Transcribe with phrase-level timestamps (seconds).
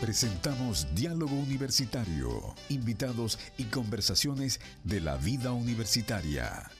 [0.00, 6.70] Presentamos Diálogo Universitario, invitados y conversaciones de la vida universitaria.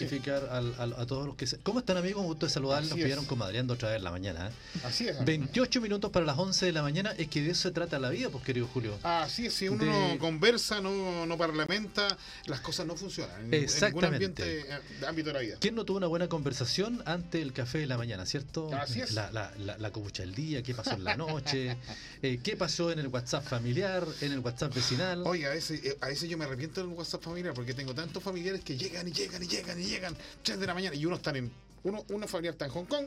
[0.00, 1.46] Identificar a todos los que...
[1.46, 1.58] Se...
[1.58, 2.22] ¿Cómo están amigos?
[2.22, 2.90] Un gusto de saludarlos.
[2.90, 4.48] Nos pillaron comadreando otra vez la mañana.
[4.48, 4.80] ¿eh?
[4.84, 5.24] Así es.
[5.24, 7.14] 28 minutos para las 11 de la mañana.
[7.18, 8.98] Es que de eso se trata la vida, pues querido Julio.
[9.02, 9.54] Así es.
[9.54, 12.16] Si uno no conversa, no, no parlamenta,
[12.46, 13.52] las cosas no funcionan.
[13.52, 14.42] Exactamente.
[14.42, 15.56] En ningún ambiente, ámbito de la vida.
[15.60, 18.70] ¿Quién no tuvo una buena conversación ante el café de la mañana, cierto?
[18.74, 19.12] Así es.
[19.12, 21.76] La, la, la, la copucha del día, qué pasó en la noche,
[22.22, 25.22] eh, qué pasó en el WhatsApp familiar, en el WhatsApp vecinal.
[25.26, 28.22] Oiga, a veces, eh, a veces yo me arrepiento del WhatsApp familiar porque tengo tantos
[28.22, 30.16] familiares que llegan y llegan y llegan y llegan
[30.58, 31.50] la mañana y uno están en
[31.84, 33.06] uno, uno familiar está en Hong Kong,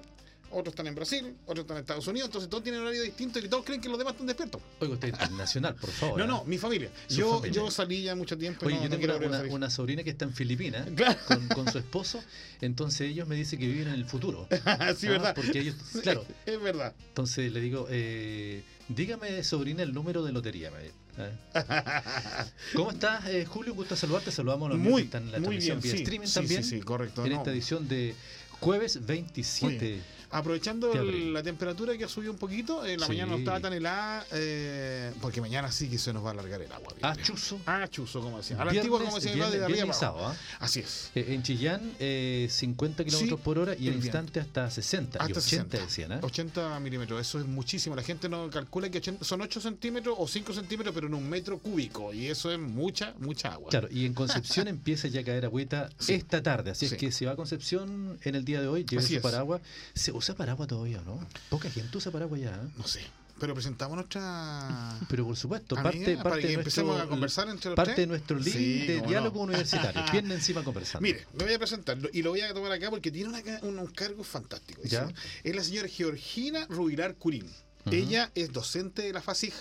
[0.51, 3.47] otros están en Brasil, otros están en Estados Unidos, entonces todos tienen horario distinto y
[3.47, 4.61] todos creen que los demás están despiertos.
[4.79, 6.19] Oiga, usted es internacional, por favor.
[6.19, 6.43] No, no, ¿eh?
[6.47, 6.89] mi familia.
[7.09, 8.65] Yo, yo salí ya mucho tiempo.
[8.65, 10.87] Oye, no, yo tengo una, una, sobrina que está en Filipinas
[11.27, 12.23] con, con, su esposo,
[12.59, 14.47] entonces ellos me dicen que viven en el futuro.
[14.97, 15.33] sí, ¿verdad?
[15.35, 16.25] Porque ellos, claro.
[16.45, 16.93] es verdad.
[17.07, 20.69] Entonces le digo, eh, dígame, sobrina, el número de lotería.
[20.69, 20.91] ¿eh?
[22.75, 23.73] ¿Cómo estás, eh, Julio?
[23.73, 24.31] Gusto saludarte.
[24.31, 26.63] Saludamos a los muy, que están en la transmisión bien, vía sí, streaming sí, también.
[26.63, 27.25] Sí, sí, correcto.
[27.25, 27.37] En no.
[27.37, 28.15] esta edición de
[28.59, 30.01] jueves 27.
[30.31, 33.11] Aprovechando la temperatura que ha subido un poquito, en la Sí.
[33.13, 36.61] mañana no estaba tan helada, eh, porque mañana sí que se nos va a alargar
[36.61, 36.93] el agua.
[37.01, 37.59] Ah, chuzo.
[37.65, 38.55] Ah, chuzo, como decía.
[38.61, 40.35] A la antigua, como decía, viernes- de arriba y ¿ah?
[40.59, 41.11] Así es.
[41.15, 45.17] Eh, En Chillán, eh, 50 kilómetros Sí, por hora y en el instante hasta 60
[45.19, 45.77] y Hasta 80 60.
[45.79, 46.19] decían, ¿eh?
[46.21, 47.95] 80 milímetros, eso es muchísimo.
[47.95, 51.29] La gente no calcula que 80 son 8 centímetros o 5 centímetros, pero en un
[51.29, 52.13] metro cúbico.
[52.13, 53.69] Y eso es mucha, mucha agua.
[53.69, 56.13] Claro, y en Concepción empieza ya a caer agüita Sí.
[56.13, 56.95] esta tarde, así Sí.
[56.95, 59.61] es que si va a Concepción en el día de hoy, lleve su paraguas.
[59.93, 61.19] ¿Se usa paraguas todavía no?
[61.49, 62.69] Poca gente usa paraguas ya, ¿eh?
[62.77, 63.01] No sé.
[63.39, 64.99] Pero presentamos nuestra.
[65.09, 68.03] Pero por supuesto, Amiga, parte, para que empecemos nuestro, a conversar entre los parte tres.
[68.03, 69.43] de nuestro link Sí, de diálogo no.
[69.45, 70.03] universitario.
[70.11, 71.01] Pierna encima conversando.
[71.01, 73.59] Mire, me voy a presentar y lo voy a tomar acá porque tiene una ca-
[73.63, 74.83] unos cargos fantásticos.
[74.89, 75.05] Ya.
[75.07, 75.19] dice.
[75.43, 77.47] Es la señora Georgina Rubilar Curín.
[77.89, 79.53] Ella es docente de la FASIG.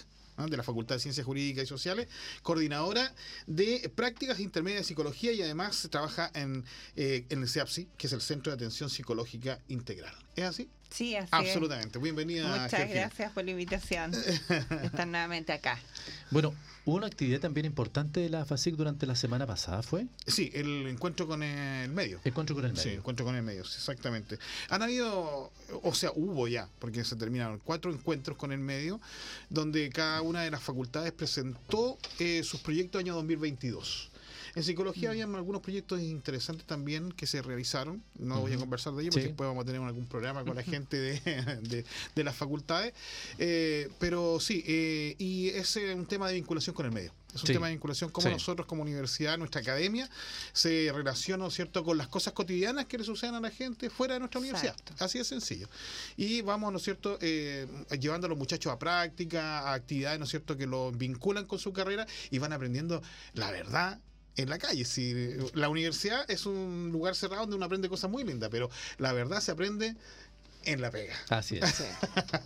[0.48, 2.08] De la Facultad de Ciencias Jurídicas y Sociales,
[2.42, 3.14] coordinadora
[3.46, 6.64] de prácticas intermedias de psicología y además trabaja en,
[6.96, 10.14] eh, en el CEAPSI, que es el Centro de Atención Psicológica Integral.
[10.36, 10.70] ¿Es así?
[10.90, 11.98] Sí, así Absolutamente.
[11.98, 12.44] Bienvenida.
[12.44, 12.62] es.
[12.62, 13.00] Muchas Georgina.
[13.00, 14.12] gracias por la invitación
[14.82, 15.78] estar nuevamente acá.
[16.30, 20.06] Bueno, hubo una actividad también importante de la FASIC durante la semana pasada, ¿fue?
[20.26, 22.20] Sí, el encuentro con el medio.
[22.24, 22.82] Encuentro con el medio.
[22.82, 24.38] Sí, encuentro con el medio, exactamente.
[24.68, 25.52] Han habido,
[25.82, 29.00] o sea, hubo ya, porque se terminaron cuatro encuentros con el medio,
[29.48, 34.09] donde cada una de las facultades presentó eh, sus proyectos año 2022.
[34.54, 38.02] En psicología había algunos proyectos interesantes también que se realizaron.
[38.18, 39.20] No voy a conversar de ellos Sí.
[39.20, 41.20] porque después vamos a tener algún programa con la gente de,
[41.62, 41.84] de-
[42.14, 42.92] de las facultades.
[43.38, 47.12] Eh, pero sí, eh, y es un tema de vinculación con el medio.
[47.34, 47.52] Es un Sí.
[47.52, 48.32] tema de vinculación cómo Sí.
[48.32, 50.10] nosotros como universidad, nuestra academia,
[50.52, 53.88] se relaciona, ¿no es cierto?, con las cosas cotidianas que le suceden a la gente
[53.88, 54.72] fuera de nuestra universidad.
[54.76, 55.04] Exacto.
[55.04, 55.68] Así de sencillo.
[56.16, 57.68] Y vamos, ¿no es cierto?, eh,
[58.00, 61.60] llevando a los muchachos a práctica, a actividades, ¿no es cierto?, que los vinculan con
[61.60, 63.00] su carrera y van aprendiendo
[63.34, 64.00] la verdad
[64.36, 64.84] en la calle.
[64.84, 65.14] Si
[65.54, 69.41] la universidad es un lugar cerrado donde uno aprende cosas muy lindas, pero la verdad
[69.41, 69.94] se aprende
[70.64, 71.14] en la pega.
[71.30, 71.70] Así es.
[71.74, 71.84] Sí.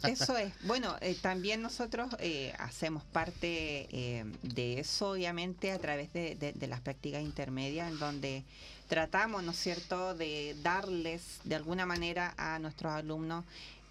[0.05, 0.53] Eso es.
[0.63, 6.53] Bueno, eh, también nosotros eh, hacemos parte eh, de eso, obviamente, a través de, de-
[6.53, 8.45] de las prácticas intermedias, en donde
[8.89, 13.45] tratamos, ¿no es cierto?, de darles de alguna manera a nuestros alumnos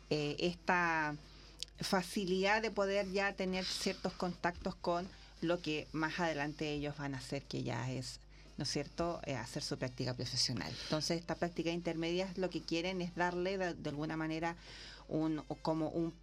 [0.09, 1.15] eh, esta
[1.81, 5.05] facilidad de poder ya tener ciertos contactos con
[5.43, 8.19] lo que más adelante ellos van a hacer, que ya es,
[8.57, 10.71] ¿no es cierto?, Eh, hacer su práctica profesional.
[10.83, 14.55] Entonces, esta práctica intermedia lo que quieren es darle de, de alguna manera
[15.09, 16.13] un como un,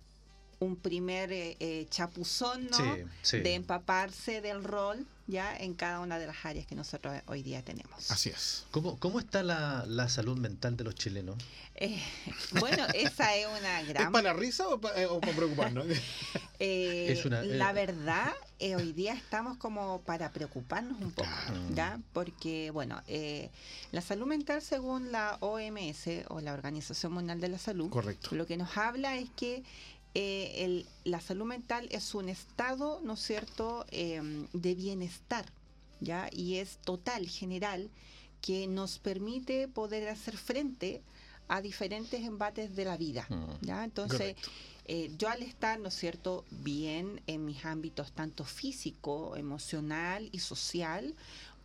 [0.58, 2.76] un primer eh, eh, chapuzón, ¿no?
[2.76, 3.38] Sí, sí.
[3.41, 7.62] De empaparse del rol ya en cada una de las áreas que nosotros hoy día
[7.62, 8.10] tenemos.
[8.10, 8.64] Así es.
[8.72, 11.37] ¿Cómo, cómo está la, la salud mental de los chilenos?
[11.76, 12.02] Eh,
[12.58, 14.97] bueno, esa es una ¿Es gran para la risa o para,
[15.34, 15.87] preocuparnos?
[16.62, 21.28] Eh, Es una- eh, la verdad, eh, hoy día estamos como para preocuparnos un poco.
[21.75, 21.98] ¿ya?
[22.12, 23.50] Porque, bueno, eh,
[23.93, 28.34] la salud mental, según la OMS o la Organización Mundial de la Salud, Correcto.
[28.34, 29.62] lo que nos habla es que
[30.14, 34.20] eh, el- la salud mental es un estado, ¿no es cierto?, eh,
[34.52, 35.46] de bienestar,
[36.00, 36.29] ¿ya?
[36.32, 37.88] Y es total, general,
[38.43, 41.00] que nos permite poder hacer frente
[41.46, 43.64] a diferentes embates de la vida, Mm.
[43.67, 43.84] ¿ya?
[43.84, 44.50] Entonces, Correcto.
[44.92, 50.40] Eh, yo al estar, ¿no es cierto?, bien en mis ámbitos tanto físico, emocional y
[50.40, 51.14] social,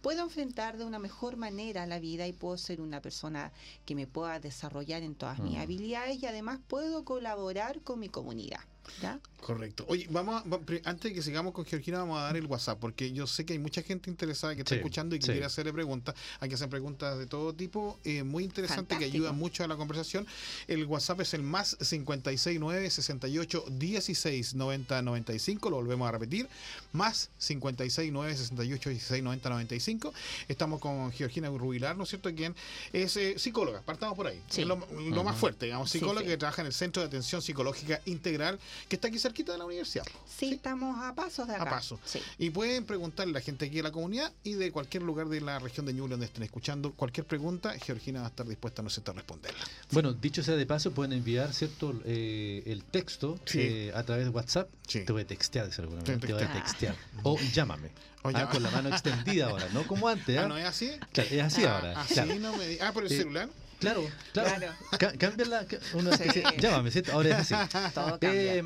[0.02, 3.52] puedo enfrentar de una mejor manera la vida y puedo ser una persona
[3.86, 5.62] que me pueda desarrollar en todas mis Mm.
[5.62, 8.60] habilidades y además puedo colaborar con mi comunidad.
[9.02, 9.20] ¿Ya?
[9.42, 9.86] Correcto.
[9.88, 13.12] Oye, vamos a- antes de que sigamos con Georgina, vamos a dar el WhatsApp, porque
[13.12, 15.32] yo sé que hay mucha gente interesada que está Sí, escuchando y que sí.
[15.34, 16.16] quiere hacerle preguntas.
[16.40, 19.76] Hay que hacer preguntas de todo tipo, eh, muy interesante, que ayudan mucho a la
[19.76, 20.26] conversación.
[20.68, 26.48] El WhatsApp es el más 569 68 16 90 95, lo volvemos a repetir,
[26.92, 30.14] más 569 68 16 90 95.
[30.48, 32.34] Estamos con Georgina Rubilar, ¿no es cierto?
[32.34, 32.56] Quien
[32.94, 34.42] es eh, psicóloga, partamos por ahí.
[34.50, 34.62] Sí.
[34.62, 36.28] Es lo, lo más fuerte, digamos, psicóloga sí.
[36.28, 39.66] que trabaja en el Centro de Atención Psicológica Integral, que está aquí cerquita de la
[39.66, 40.06] universidad.
[40.28, 41.72] Sí, estamos a pasos de A acá.
[41.72, 42.00] paso.
[42.06, 42.20] Sí.
[42.38, 45.42] Y pueden preguntarle a la gente aquí de la comunidad y de cualquier lugar de
[45.42, 48.90] la región de Ñuble donde estén escuchando cualquier pregunta, Georgina va a estar dispuesta ¿no
[48.90, 49.12] cierto?
[49.12, 49.60] a responderla.
[49.92, 51.94] Bueno, dicho sea de paso, pueden enviar, ¿cierto?
[52.06, 53.60] Eh, el texto Sí.
[53.62, 54.70] eh, a través de WhatsApp.
[54.88, 55.02] Sí.
[55.06, 56.28] Te voy a textear, de alguna Te manera.
[56.28, 56.96] Te voy a textear.
[57.24, 57.90] O llámame.
[58.24, 60.36] O Ah, con la mano extendida ahora, no como antes.
[60.40, 60.48] ¿ah?
[60.48, 60.90] ¿no es así?
[61.14, 62.02] Claro, es así Ah, ahora.
[62.02, 62.36] así claro.
[62.40, 63.50] no me di- Ah, por el Eh, celular.
[63.80, 64.50] Claro, claro.
[64.58, 64.74] Claro.
[64.98, 65.66] Ca- Cámbiala.
[65.68, 66.42] ca- una Sí.
[66.60, 67.12] Llámame, ¿cierto?
[67.12, 67.54] Ahora es así.
[67.94, 68.56] Todo cambia.
[68.56, 68.64] Eh,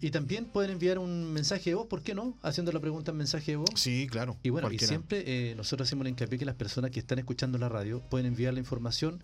[0.00, 2.36] y también pueden enviar un mensaje de voz, ¿por qué no?
[2.42, 3.70] Haciendo la pregunta en mensaje de voz.
[3.76, 4.36] Sí, claro.
[4.42, 7.56] Y bueno, y siempre eh, nosotros hacemos el hincapié que las personas que están escuchando
[7.58, 9.22] la radio pueden enviar la información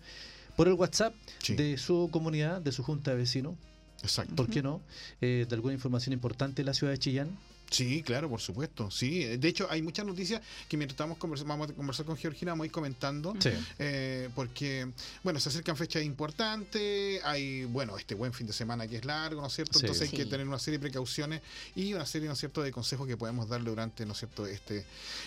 [0.55, 1.55] por el WhatsApp Sí.
[1.55, 3.55] de su comunidad, de su junta de vecinos,
[4.01, 4.35] Exacto.
[4.35, 4.81] ¿por qué no?
[5.21, 7.37] Eh, de alguna información importante de la ciudad de Chillán.
[7.69, 8.89] Sí, claro, por supuesto.
[8.91, 12.51] Sí, de hecho hay muchas noticias que mientras estamos convers- vamos a conversar con Georgina
[12.51, 13.33] vamos a ir comentando.
[13.39, 13.49] Sí.
[13.79, 14.87] Eh, porque,
[15.23, 19.41] bueno, se acercan fechas importantes, hay, bueno, este buen fin de semana que es largo,
[19.41, 19.79] ¿no es cierto?
[19.79, 19.85] Sí.
[19.85, 21.41] Entonces hay que tener una serie de precauciones
[21.75, 24.45] y una serie, ¿no es cierto?, de consejos que podemos darle durante, ¿no es cierto?,
[24.45, 24.85] este,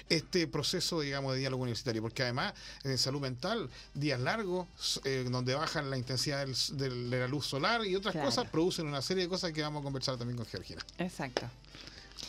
[0.09, 2.03] este proceso, digamos, de diálogo universitario.
[2.03, 2.55] Porque además,
[2.85, 4.67] en salud mental, días largos,
[5.05, 8.29] eh, donde bajan la intensidad del- del- de la luz solar y otras Claro.
[8.29, 10.85] cosas, producen una serie de cosas que vamos a conversar también con Georgina.
[10.99, 11.49] Exacto.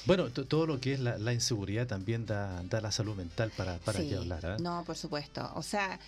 [0.06, 3.52] Bueno, to- todo lo que es la, la inseguridad también da, da la salud mental
[3.56, 4.46] para, para Sí, que hablar.
[4.46, 4.58] ¿ah?
[4.60, 5.52] No, por supuesto.
[5.56, 6.00] O sea,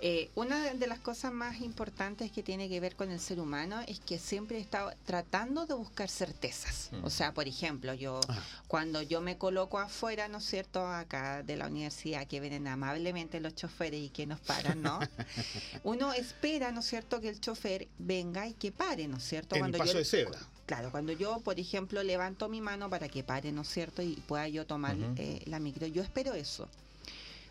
[0.00, 3.80] eh, una de- las cosas más importantes que tiene que ver con el ser humano
[3.88, 6.90] es que siempre está tratando de buscar certezas.
[6.92, 7.04] Mm.
[7.04, 8.40] O sea, por ejemplo, yo Ajá.
[8.68, 13.40] cuando yo me coloco afuera, ¿no es cierto?, acá de la universidad, que vienen amablemente
[13.40, 15.00] los choferes y que nos paran, ¿no?
[15.82, 19.56] Uno espera, ¿no es cierto?, que el chofer venga y que pare, ¿no es cierto?
[19.56, 20.38] En el paso de cebra.
[20.68, 24.02] Claro, cuando yo, por ejemplo, levanto mi mano para que pare, ¿no es cierto?
[24.02, 26.68] Y pueda yo tomar eh, la micro, yo espero eso.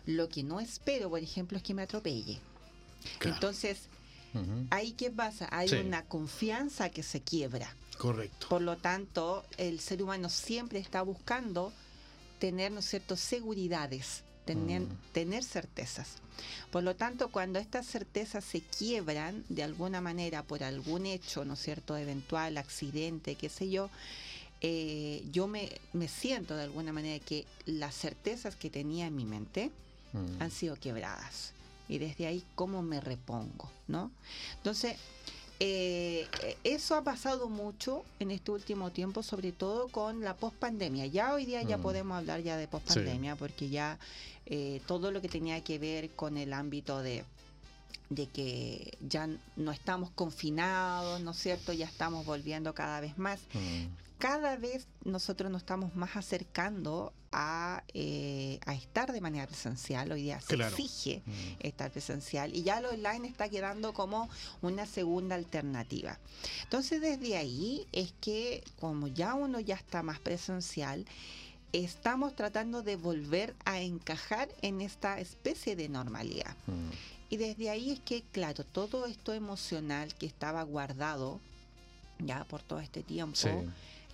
[0.06, 2.38] Lo que no espero, por ejemplo, es que me atropelle.
[3.18, 3.34] Claro.
[3.34, 3.88] Entonces.
[4.70, 5.48] ¿ahí qué pasa?
[5.50, 5.76] Hay Sí.
[5.76, 7.74] una confianza que se quiebra.
[7.96, 8.46] Correcto.
[8.48, 11.72] Por lo tanto, el ser humano siempre está buscando
[12.38, 14.88] tener, ¿no es cierto?, seguridades, tener, Mm.
[15.12, 16.08] tener certezas.
[16.70, 21.52] Por lo tanto, cuando estas certezas se quiebran de alguna manera por algún hecho, ¿no
[21.54, 23.90] es cierto?, eventual, accidente, qué sé yo,
[24.62, 29.24] eh, yo me, me siento de alguna manera que las certezas que tenía en mi
[29.24, 29.70] mente
[30.14, 30.40] Mm.
[30.42, 31.52] han sido quebradas.
[31.86, 33.70] Y desde ahí, ¿cómo me repongo?
[33.88, 34.10] ¿no?
[34.56, 34.96] Entonces,
[35.60, 41.06] eh, eh, eso ha pasado mucho en este último tiempo, sobre todo con la pospandemia.
[41.06, 41.82] Ya hoy día ya Mm.
[41.82, 43.98] podemos hablar ya de pospandemia, porque ya
[44.46, 47.24] eh, todo lo que tenía que ver con el ámbito de
[48.10, 51.74] de que ya no estamos confinados, ¿no es cierto?
[51.74, 53.86] Ya estamos volviendo cada vez más Mm.
[54.18, 60.10] Cada vez nosotros nos estamos más acercando a, eh, a estar de manera presencial.
[60.12, 60.74] Hoy día se Claro.
[60.76, 61.32] exige Mm.
[61.60, 64.28] estar presencial y ya lo online está quedando como
[64.62, 66.18] una segunda alternativa.
[66.64, 71.04] Entonces desde ahí es que como ya uno ya está más presencial,
[71.72, 76.56] estamos tratando de volver a encajar en esta especie de normalidad.
[76.66, 76.90] Mm.
[77.30, 81.40] Y desde ahí es que, claro, todo esto emocional que estaba guardado
[82.18, 83.50] ya por todo este tiempo, Sí.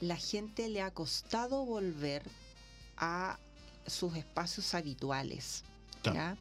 [0.01, 2.23] La gente le ha costado volver
[2.97, 3.39] a
[3.87, 5.65] sus espacios habituales.
[6.05, 6.37] ¿ya?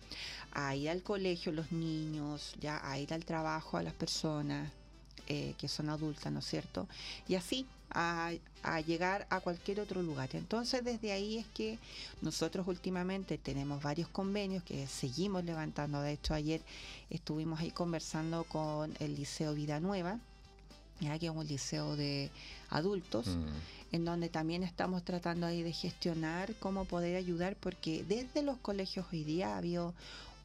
[0.52, 4.70] A ir al colegio los niños, ya a ir al trabajo a las personas
[5.28, 6.88] eh, que son adultas, ¿no es cierto?
[7.30, 8.32] Y así a,
[8.62, 10.30] a llegar a cualquier otro lugar.
[10.34, 11.80] Entonces desde ahí es que
[12.22, 16.02] nosotros últimamente tenemos varios convenios que seguimos levantando.
[16.02, 16.62] De hecho ayer
[17.10, 20.20] estuvimos ahí conversando con el Liceo Vida Nueva,
[21.00, 22.30] ya que es un liceo de
[22.70, 23.48] adultos Mm.
[23.96, 29.06] en donde también estamos tratando ahí de gestionar cómo poder ayudar, porque desde los colegios
[29.12, 29.94] hoy día ha habido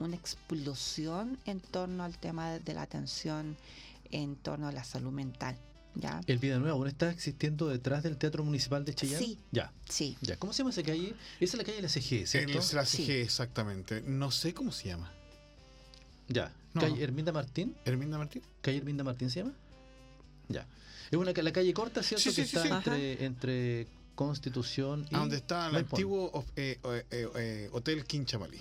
[0.01, 3.57] una explosión en torno al tema de, la atención
[4.11, 5.57] en torno a la salud mental.
[5.95, 6.21] ¿Ya?
[6.29, 9.19] ¿El Vida Nueva aún está existiendo detrás del Teatro Municipal de Chillán?
[9.21, 9.39] Sí.
[9.51, 10.17] Ya, Sí.
[10.21, 10.37] ya.
[10.37, 11.15] ¿Cómo se llama esa calle?
[11.41, 12.59] Esa es la calle de la CG, En ¿cierto?
[12.77, 13.13] la CG, Sí.
[13.13, 14.03] exactamente.
[14.03, 15.11] No sé cómo se llama.
[16.29, 16.53] Ya.
[16.75, 17.03] No, ¿Calle no.
[17.03, 17.75] Herminda Martín?
[17.85, 18.43] ¿Herminda Martín?
[18.61, 19.55] ¿Calle Herminda Martín se llama?
[20.49, 20.67] Ya.
[21.11, 22.23] Es una la calle corta, ¿cierto?
[22.23, 22.69] Sí, sí, que sí, está sí.
[22.91, 25.15] entre, entre Constitución y.
[25.15, 25.91] A donde está el Maipón.
[25.97, 28.61] antiguo of- eh, eh, eh, eh, Hotel Quinchamalí.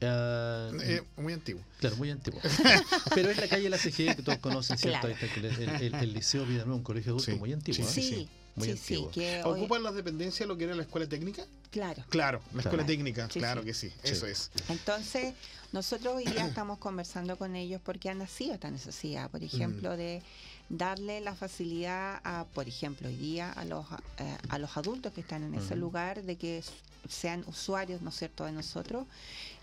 [0.00, 1.62] Ah, Eh, muy antiguo.
[1.80, 2.40] Claro, muy antiguo.
[3.14, 5.08] Pero es la calle La CG que todos conocen, ¿cierto?
[5.08, 5.16] Claro.
[5.20, 7.84] Ahí está el, el- el- el Liceo Vida Nueva, un colegio adulto Sí, muy antiguo.
[7.88, 8.28] sí,
[8.60, 9.10] Sí, sí, muy sí, sí, antiguo.
[9.12, 11.44] que hoy- ¿Ocupan las dependencias lo que era la escuela técnica?
[11.70, 12.02] claro.
[12.08, 12.86] Claro, la escuela Claro.
[12.86, 13.66] técnica, Sí, claro sí.
[13.66, 14.10] que sí, Sí.
[14.14, 14.50] eso es.
[14.68, 15.34] Entonces,
[15.72, 20.22] nosotros hoy día estamos conversando con ellos porque han nacido esta necesidad, por ejemplo, de
[20.70, 23.84] darle la facilidad a, por ejemplo, hoy día a los,
[24.18, 25.76] eh, a los adultos que están en ese Ujú.
[25.80, 26.62] lugar de que
[27.08, 29.06] sean usuarios, ¿no es cierto?, de nosotros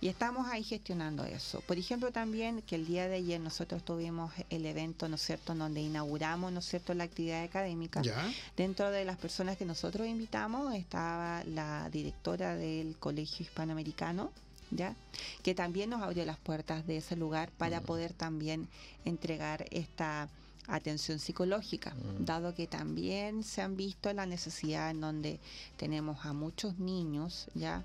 [0.01, 1.61] y estamos ahí gestionando eso.
[1.61, 5.55] Por ejemplo, también que el día de ayer nosotros tuvimos el evento, ¿no es cierto?,
[5.55, 8.01] donde inauguramos, ¿no es cierto?, la actividad académica.
[8.01, 8.31] ¿Ya?
[8.57, 14.31] Dentro de las personas que nosotros invitamos estaba la directora del Colegio Hispanoamericano,
[14.71, 14.95] ¿ya?
[15.43, 17.83] que también nos abrió las puertas de ese lugar para Mm.
[17.85, 18.67] poder también
[19.05, 20.27] entregar esta
[20.67, 22.25] atención psicológica, Mm.
[22.25, 25.39] dado que también se han visto la necesidad en donde
[25.77, 27.83] tenemos a muchos niños, ¿ya?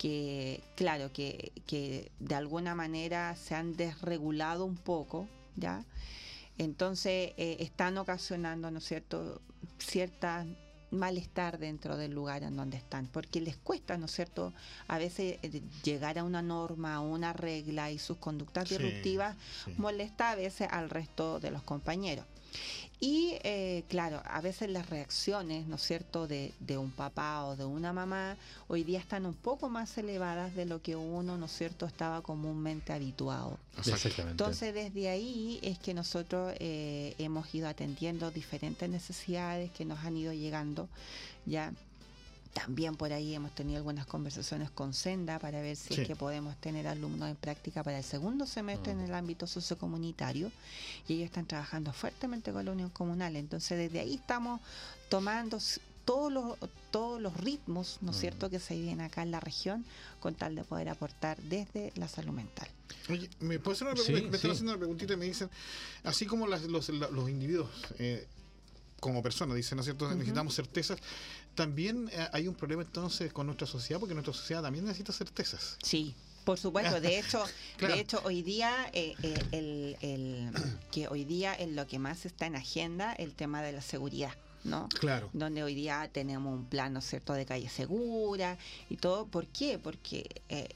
[0.00, 5.84] Que claro que, que de alguna manera se han desregulado un poco, ¿ya?
[6.56, 9.42] Entonces eh, están ocasionando, ¿no es cierto?,
[9.78, 10.46] cierta
[10.90, 14.54] malestar dentro del lugar en donde están, porque les cuesta, ¿no es cierto?,
[14.88, 19.36] a veces eh, llegar a una norma, a una regla y sus conductas Sí, disruptivas
[19.66, 19.74] sí.
[19.76, 22.24] molesta a veces al resto de los compañeros.
[23.02, 27.56] Y eh, claro, a veces las reacciones, ¿no es cierto?, de, de un papá o
[27.56, 28.36] de una mamá
[28.68, 32.20] hoy día están un poco más elevadas de lo que uno, ¿no es cierto?, estaba
[32.20, 33.58] comúnmente habituado.
[33.78, 34.32] Exactamente.
[34.32, 40.18] Entonces, desde ahí es que nosotros eh, hemos ido atendiendo diferentes necesidades que nos han
[40.18, 40.86] ido llegando.
[41.46, 41.72] Ya
[42.54, 46.00] también por ahí hemos tenido algunas conversaciones con Senda para ver si Sí.
[46.00, 49.04] es que podemos tener alumnos en práctica para el segundo semestre en Mm.
[49.04, 50.50] el ámbito sociocomunitario
[51.06, 53.36] y ellos están trabajando fuertemente con la Unión Comunal.
[53.36, 54.60] Entonces, desde ahí estamos
[55.08, 55.58] tomando
[56.04, 56.56] todos los,
[56.90, 58.20] todos los ritmos, ¿no es Mm.
[58.20, 59.84] cierto?, que se viven acá en la región
[60.18, 62.68] con tal de poder aportar desde la salud mental.
[63.08, 64.30] Oye, ¿me puedo hacer una Sí, pregunta?
[64.30, 65.48] me están haciendo una preguntita y me dicen,
[66.02, 68.26] así como las- los, los individuos eh,
[68.98, 70.10] como personas, dicen, ¿no es cierto?
[70.10, 70.98] Necesitamos certezas.
[71.54, 75.76] También eh, hay un problema entonces con nuestra sociedad, porque nuestra sociedad también necesita certezas.
[75.82, 76.14] Sí,
[76.44, 77.00] por supuesto.
[77.00, 77.44] De hecho,
[77.76, 77.94] Claro.
[77.94, 80.50] de hecho hoy día eh, eh, el, el-
[80.92, 84.32] que hoy día es lo que más está en agenda el tema de la seguridad,
[84.64, 84.88] ¿no?
[84.88, 85.28] Claro.
[85.32, 88.56] Donde hoy día tenemos un plan, ¿no es cierto?, de calle segura
[88.88, 89.26] y todo.
[89.26, 89.78] ¿Por qué?
[89.78, 90.68] Porque eh,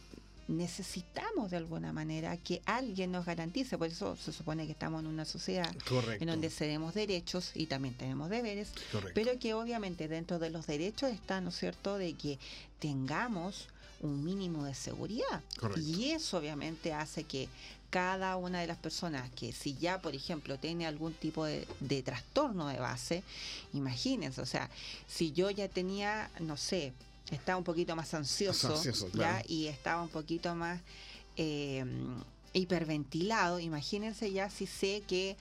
[0.48, 3.78] necesitamos de alguna manera que alguien nos garantice.
[3.78, 6.22] Por eso se supone que estamos en una sociedad Correcto.
[6.22, 8.72] en donde cedemos derechos y también tenemos deberes.
[8.92, 9.12] Correcto.
[9.14, 12.38] Pero que obviamente dentro de los derechos está, ¿no es cierto?, de que
[12.78, 13.68] tengamos
[14.00, 15.42] un mínimo de seguridad.
[15.58, 15.80] Correcto.
[15.80, 17.48] Y eso obviamente hace que
[17.90, 22.02] cada una de las personas que si ya, por ejemplo, tiene algún tipo de, de
[22.02, 23.22] trastorno de base,
[23.72, 24.68] imagínense, o sea,
[25.06, 26.92] si yo ya tenía, no sé,
[27.30, 29.12] estaba un poquito más ansioso, Más ansioso, ¿ya?
[29.12, 29.44] claro.
[29.48, 30.80] y estaba un poquito más
[31.36, 31.84] eh,
[32.52, 35.36] hiperventilado, imagínense ya si sé que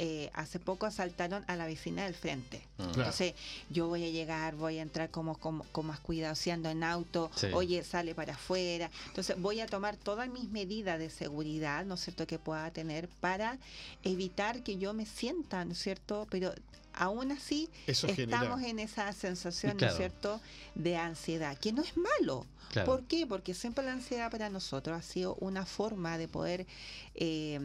[0.00, 2.62] eh, hace poco asaltaron a la vecina del frente.
[2.76, 2.92] Claro.
[2.94, 3.34] Entonces,
[3.68, 6.84] yo voy a llegar, voy a entrar como, como- con más cuidado, si ando en
[6.84, 7.48] auto, Sí.
[7.52, 8.90] oye, sale para afuera.
[9.08, 13.08] Entonces, voy a tomar todas mis medidas de seguridad, ¿no es cierto?, que pueda tener
[13.08, 13.58] para
[14.04, 16.54] evitar que yo me sienta, ¿no es cierto?, pero
[16.98, 18.38] aún así Eso genera.
[18.42, 20.40] estamos en esa sensación, ¿no es cierto?,
[20.74, 22.46] de ansiedad, que no es malo.
[22.72, 22.86] Claro.
[22.92, 23.26] ¿Por qué?
[23.26, 26.66] Porque siempre la ansiedad para nosotros ha sido una forma de poder,
[27.14, 27.58] eh,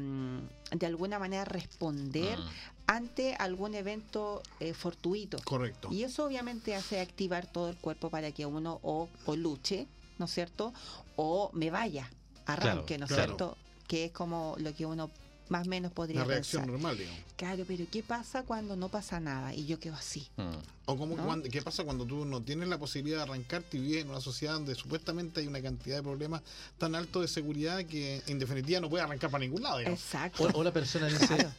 [0.71, 2.43] de alguna manera, responder Mm.
[2.87, 5.37] ante algún evento eh, fortuito.
[5.43, 5.89] Correcto.
[5.91, 9.87] Y eso obviamente hace activar todo el cuerpo para que uno o, o luche,
[10.19, 10.73] ¿no es cierto?
[11.17, 12.09] O me vaya,
[12.45, 13.57] arranque, Claro, ¿no es cierto?
[13.87, 15.09] Que es como lo que uno
[15.49, 16.73] más o menos podría Una reacción pensar.
[16.79, 17.19] normal, digamos.
[17.35, 20.27] Claro, pero ¿qué pasa cuando no pasa nada y yo quedo así?
[20.37, 20.51] Mm.
[20.85, 21.23] O como ¿No?
[21.25, 24.19] cuando- ¿qué pasa cuando tú no tienes la posibilidad de arrancarte y vives en una
[24.19, 26.41] sociedad donde supuestamente hay una cantidad de problemas
[26.77, 29.99] tan altos de seguridad que en definitiva no puedes arrancar para ningún lado, digamos.
[29.99, 30.43] Exacto.
[30.43, 31.51] O, o la persona dice, Claro.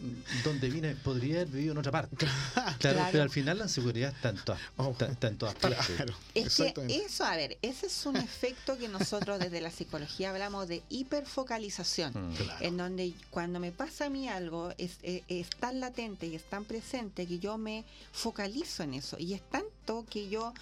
[0.45, 2.17] donde vine podría haber vivido en otra parte.
[2.17, 3.09] Claro, Claro.
[3.13, 4.91] pero al final la seguridad está en todas, Oh.
[4.91, 5.87] está, está en todas partes.
[5.87, 6.97] Claro, Es que exactamente.
[7.07, 12.13] eso, a ver, ese es un efecto que nosotros desde la psicología hablamos de hiperfocalización.
[12.15, 12.35] Mm.
[12.35, 12.65] Claro.
[12.65, 16.45] en donde cuando me pasa a mí algo es, es- es tan latente y es
[16.45, 20.53] tan presente que yo me focalizo en eso y es tanto que yo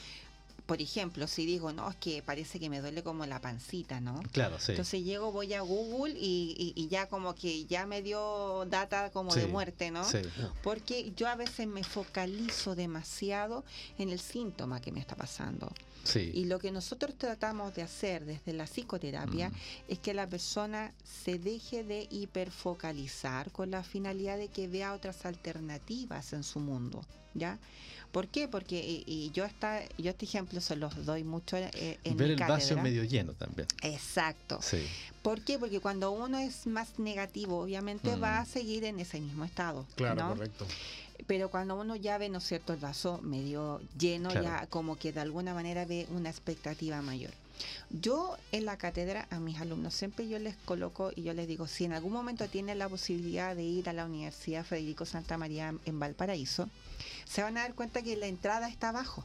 [0.66, 4.22] por ejemplo si digo no es que parece que me duele como la pancita no
[4.30, 4.72] Claro, sí.
[4.72, 9.10] entonces llego voy a Google y, y- y ya como que ya me dio data
[9.10, 10.18] como Sí, de muerte no Sí.
[10.62, 13.64] porque yo a veces me focalizo demasiado
[13.98, 15.70] en el síntoma que me está pasando.
[16.04, 16.30] Sí.
[16.34, 19.54] Y lo que nosotros tratamos de hacer desde la psicoterapia Mm.
[19.88, 25.24] es que la persona se deje de hiperfocalizar con la finalidad de que vea otras
[25.26, 27.04] alternativas en su mundo,
[27.34, 27.58] ¿ya?
[28.12, 28.46] ¿Por qué?
[28.46, 32.28] Porque y, y yo esta, yo este ejemplo se los doy mucho eh, en Ver
[32.28, 32.82] mi el vaso cátedra.
[32.82, 33.66] medio lleno también.
[33.82, 34.58] Exacto.
[34.62, 34.86] Sí.
[35.22, 35.58] ¿Por qué?
[35.58, 38.22] Porque cuando uno es más negativo, obviamente Mm.
[38.22, 39.86] va a seguir en ese mismo estado.
[39.96, 40.28] Claro, ¿no?
[40.34, 40.66] correcto.
[41.26, 44.44] Pero cuando uno ya ve, ¿no es cierto?, el vaso medio lleno, Claro.
[44.44, 47.30] ya como que de alguna manera ve una expectativa mayor.
[47.90, 51.68] Yo en la cátedra a mis alumnos siempre yo les coloco y yo les digo,
[51.68, 55.72] si en algún momento tienen la posibilidad de ir a la Universidad Federico Santa María
[55.84, 56.68] en Valparaíso,
[57.24, 59.24] se van a dar cuenta que la entrada está abajo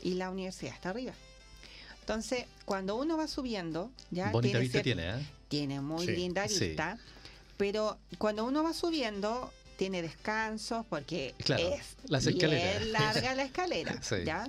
[0.00, 1.12] y la universidad está arriba.
[2.00, 5.26] Entonces, cuando uno va subiendo, ya Bonita tiene vista tiene, ¿eh?
[5.48, 6.68] tiene muy Sí, linda sí.
[6.68, 6.98] vista,
[7.56, 12.86] pero cuando uno va subiendo tiene descansos porque Claro, es las bien escaleras.
[12.88, 14.16] larga la escalera, Sí.
[14.26, 14.46] ¿ya?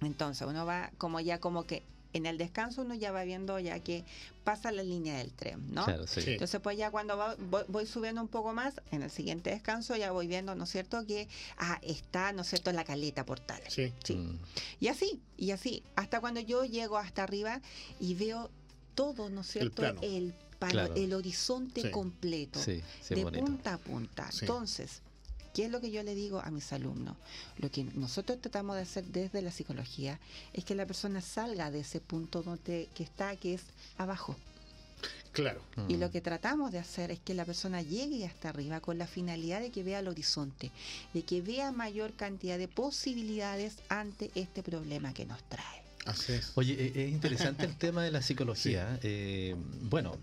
[0.00, 1.82] Entonces uno va como ya como que
[2.12, 4.04] en el descanso uno ya va viendo ya que
[4.44, 5.84] pasa la línea del tren, ¿no?
[5.86, 6.20] Claro, sí.
[6.22, 6.30] Sí.
[6.34, 9.96] Entonces, pues ya cuando va- voy, voy subiendo un poco más, en el siguiente descanso
[9.96, 11.26] ya voy viendo, ¿no es cierto?, que
[11.58, 13.60] ah, está, ¿no es cierto?, la caleta portal.
[13.66, 13.92] Sí.
[14.04, 14.14] Sí.
[14.14, 14.38] Mm.
[14.78, 17.60] Y así, y así, hasta cuando yo llego hasta arriba
[17.98, 18.48] y veo
[18.94, 19.98] todo, ¿no es cierto?, plano.
[20.04, 20.32] el,
[20.70, 20.94] Claro.
[20.94, 21.90] el horizonte Sí.
[21.90, 23.44] completo, Sí, sí, de bonito.
[23.44, 24.30] punta a punta.
[24.32, 24.38] Sí.
[24.42, 25.00] Entonces,
[25.54, 27.16] ¿qué es lo que yo le digo a mis alumnos?
[27.58, 30.18] Lo que nosotros tratamos de hacer desde la psicología
[30.52, 33.62] es que la persona salga de ese punto donde que está, que es
[33.98, 34.36] abajo.
[35.32, 35.60] Claro.
[35.88, 36.00] Y Mm.
[36.00, 39.60] lo que tratamos de hacer es que la persona llegue hasta arriba con la finalidad
[39.60, 40.70] de que vea el horizonte,
[41.12, 45.82] de que vea mayor cantidad de posibilidades ante este problema que nos trae.
[46.06, 46.52] Así es.
[46.54, 49.00] Oye, eh, es interesante el tema de la psicología.
[49.02, 50.16] Eh, bueno,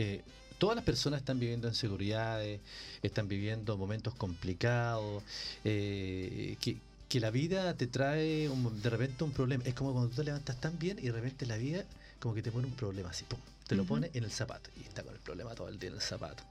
[0.00, 0.22] eh,
[0.58, 2.60] todas las personas están viviendo inseguridades,
[3.02, 5.22] están viviendo momentos complicados,
[5.64, 6.78] eh, que,
[7.08, 9.64] que la vida te trae un- de repente un problema.
[9.64, 11.84] Es como cuando tú te levantas tan bien y de repente la vida
[12.18, 13.94] como que te pone un problema así, pum, te lo Ujú.
[13.94, 16.42] pone en el zapato y está con el problema todo el día en el zapato.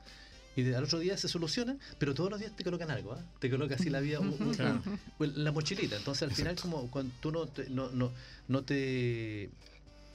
[0.55, 3.23] Y de- al otro día se soluciona, pero todos los días te colocan algo, ¿ah?
[3.39, 4.81] te coloca así la vida, un- un- Claro.
[5.19, 5.95] la mochilita.
[5.95, 6.69] Entonces al final Exacto.
[6.71, 8.11] como cuando tú no te, no, no,
[8.47, 9.49] no te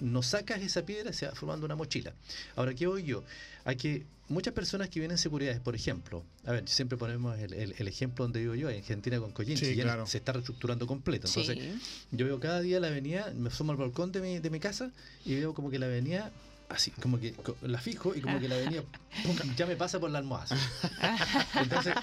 [0.04, 2.12] no sacas esa piedra, se va formando una mochila.
[2.56, 3.24] Ahora, ¿qué voy yo?
[3.64, 7.74] A que muchas personas que vienen seguridades, por ejemplo, a ver, siempre ponemos el, el-
[7.78, 10.06] el ejemplo donde vivo yo, en Argentina con Coyinchi, Sí, ya claro.
[10.06, 11.26] se está reestructurando completo.
[11.26, 11.78] Entonces, Sí.
[12.10, 14.90] yo veo cada día la avenida, me asomo al balcón de mi, de mi casa
[15.24, 16.30] y veo como que la avenida,
[16.68, 18.82] así, como que la fijo y como que la avenida
[19.24, 20.56] pum, ya me pasa por la almohada.
[21.60, 21.94] Entonces,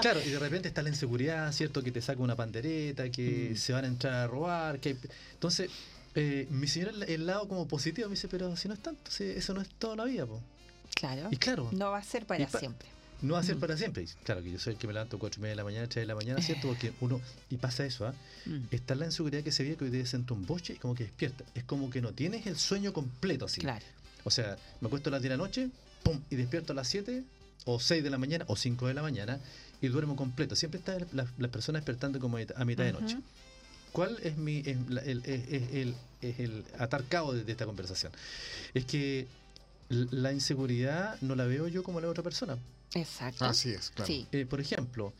[0.00, 1.82] claro, y de repente está la inseguridad, ¿cierto?
[1.82, 3.56] Que te saca una pandereta, que Mm.
[3.56, 4.80] se van a entrar a robar.
[4.80, 4.98] que hay-
[5.34, 5.70] Entonces,
[6.16, 9.10] eh, mi señora, el, el lado como positivo, me dice, pero si no es tanto,
[9.10, 10.26] si eso no es toda la vida.
[10.26, 10.40] po".
[10.94, 11.28] Claro.
[11.30, 12.88] Y claro, No va a ser para pa- siempre.
[13.22, 13.60] no va a ser Mm.
[13.60, 14.02] para siempre.
[14.04, 15.86] Y claro que yo soy el que me levanto cuatro y media de la mañana,
[15.88, 16.68] 3 de la mañana, ¿cierto?
[16.68, 18.14] Porque uno, y pasa eso, ¿ah?
[18.46, 18.60] Mm.
[18.70, 21.04] Está la inseguridad que se ve que hoy día siento un boche y como que
[21.04, 21.44] despierta.
[21.54, 23.60] Es como que no tienes el sueño completo así.
[23.60, 23.84] Claro.
[24.24, 25.68] O sea, me acuesto a las 10 de la noche,
[26.02, 27.22] pum, y despierto a las 7
[27.66, 29.38] o 6 de la mañana o 5 de la mañana
[29.82, 30.56] y duermo completo.
[30.56, 33.18] Siempre está las las personas despertando como a mitad de noche.
[33.96, 37.52] ¿Cuál es mi es la- el, es- es el, es el atar cabo de, de
[37.52, 38.12] esta conversación?
[38.74, 39.26] Es que
[39.88, 42.58] la inseguridad no la veo yo como la otra persona.
[42.94, 43.44] Exacto.
[43.46, 44.06] Así es, claro.
[44.06, 44.26] Sí.
[44.32, 45.12] Eh, por ejemplo,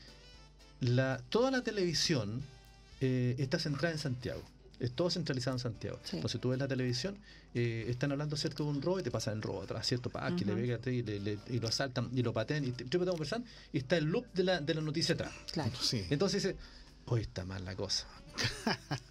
[0.81, 2.43] la, toda la televisión
[3.01, 4.43] eh, está centrada en Santiago.
[4.79, 5.99] Es todo centralizado en Santiago.
[6.05, 6.17] Sí.
[6.17, 7.17] Entonces tú ves la televisión,
[7.55, 10.11] eh, están hablando cierto de un robo y te pasan el robo atrás, ¿cierto?
[10.11, 10.61] Pa, que le Ujú.
[10.61, 13.79] pega y, le- le- y lo asaltan y lo patean y te, te conversando y
[13.79, 15.33] está el loop de la, de la noticia atrás.
[15.53, 15.73] Claro.
[15.81, 16.05] Sí.
[16.11, 16.57] Entonces dice,
[17.07, 18.07] hoy está mal la cosa.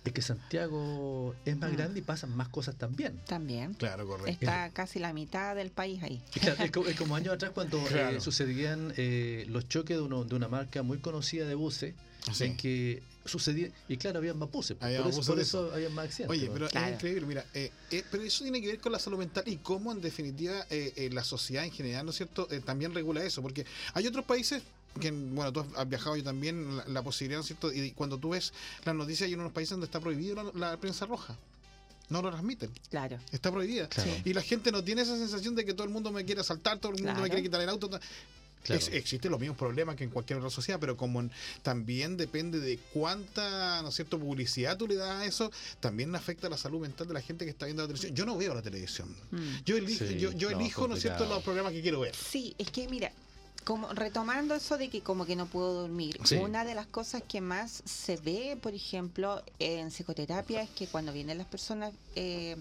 [0.04, 1.76] Es que Santiago es más Mm.
[1.76, 3.20] grande y pasan más cosas también.
[3.28, 3.74] También.
[3.74, 4.30] Claro, correcto.
[4.32, 6.22] Está casi la mitad del país ahí.
[6.40, 10.24] Claro, es, como, es como años atrás cuando eh, sucedían eh, los choques de, uno,
[10.24, 11.94] de una marca muy conocida de buses
[12.34, 12.46] Sí.
[12.46, 15.44] en que sucedía y claro había más buses Había por, más eso, buses por de
[15.44, 16.88] eso había más accidentes Oye, pero Claro.
[16.88, 19.58] es increíble, mira, eh, eh, pero eso tiene que ver con la salud mental y
[19.58, 23.24] cómo en definitiva eh, eh, la sociedad en general, ¿no es cierto?, Eh, también regula
[23.24, 24.64] eso, porque hay otros países
[25.00, 28.18] que, bueno, tú has viajado yo también, la, la posibilidad, ¿no es cierto?, y cuando
[28.18, 28.54] tú ves
[28.86, 31.38] las noticias hay unos países donde está prohibido la, la prensa roja,
[32.10, 33.18] no lo transmiten, Claro.
[33.32, 33.90] está prohibida.
[33.90, 34.12] Claro.
[34.24, 36.78] Y la gente no tiene esa sensación de que todo el mundo me quiere asaltar,
[36.80, 37.90] todo el mundo me quiere quitar el auto.
[37.90, 38.02] Claro.
[38.82, 41.32] Ex- existen los mismos problemas que en cualquier otra sociedad, pero como en-
[41.62, 46.50] también depende de cuánta, ¿no es cierto?, publicidad tú le das a eso, también afecta
[46.50, 48.16] la salud mental de la gente que está viendo la televisión.
[48.16, 49.08] Yo no veo la televisión.
[49.32, 49.38] Mm.
[49.66, 52.16] Yo elijo, Sí, yo, yo no, elijo, ¿no es cierto?, los programas que quiero ver.
[52.16, 53.12] Sí, es que mira,
[53.66, 56.36] como retomando eso de que como que no puedo dormir, Sí.
[56.38, 61.12] una de las cosas que más se ve, por ejemplo, en psicoterapia es que cuando
[61.12, 62.56] vienen las personas eh,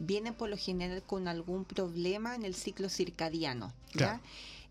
[0.00, 3.98] vienen por lo general con algún problema en el ciclo circadiano, ¿ya?
[3.98, 4.20] Claro.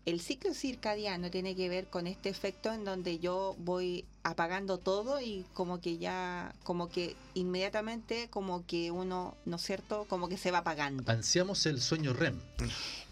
[0.04, 5.20] El ciclo circadiano tiene que ver con este efecto en donde yo voy apagando todo
[5.20, 10.06] y como que ya, como que inmediatamente, como que uno, ¿no es cierto?
[10.08, 11.02] Como que se va apagando.
[11.10, 12.38] Ansiamos el sueño REM.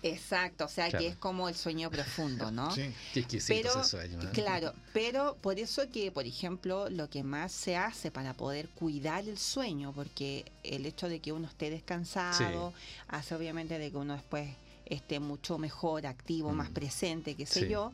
[0.02, 1.04] Exacto, o sea Claro.
[1.04, 2.70] que es como el sueño profundo, ¿no?
[2.74, 2.90] Sí.
[3.12, 4.20] Qué exquisito Pero, ese sueño.
[4.22, 4.28] ¿eh?
[4.32, 9.28] claro, pero por eso que, por ejemplo, lo que más se hace para poder cuidar
[9.28, 12.72] el sueño, porque el hecho de que uno esté descansado
[13.08, 14.48] hace obviamente de que uno después
[14.90, 16.74] esté mucho mejor, activo, más Mm.
[16.74, 17.68] presente, qué sé Sí.
[17.68, 17.92] yo.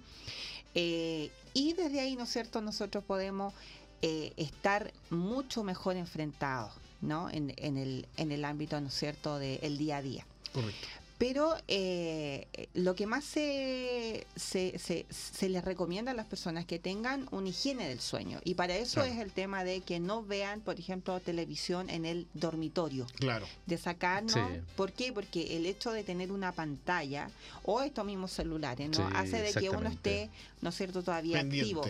[0.74, 3.54] Eh, y desde ahí, ¿no es cierto?, nosotros podemos
[4.02, 7.30] eh, estar mucho mejor enfrentados, ¿no?
[7.30, 10.26] En, en el, en el ámbito, ¿no es cierto?, del día a día.
[10.52, 10.86] Correcto.
[11.18, 16.78] Pero eh, lo que más se, se, se, se les recomienda a las personas que
[16.78, 18.38] tengan una higiene del sueño.
[18.44, 19.12] Y para eso Claro.
[19.14, 23.06] es el tema de que no vean, por ejemplo, televisión en el dormitorio.
[23.18, 23.46] Claro.
[23.64, 24.32] De sacarnos.
[24.34, 24.40] Sí.
[24.76, 25.10] ¿Por qué?
[25.12, 27.30] Porque el hecho de tener una pantalla
[27.64, 29.08] o estos mismos celulares, ¿no?
[29.08, 30.28] Sí, Hace de que uno esté,
[30.60, 31.82] ¿no es cierto?, todavía activo.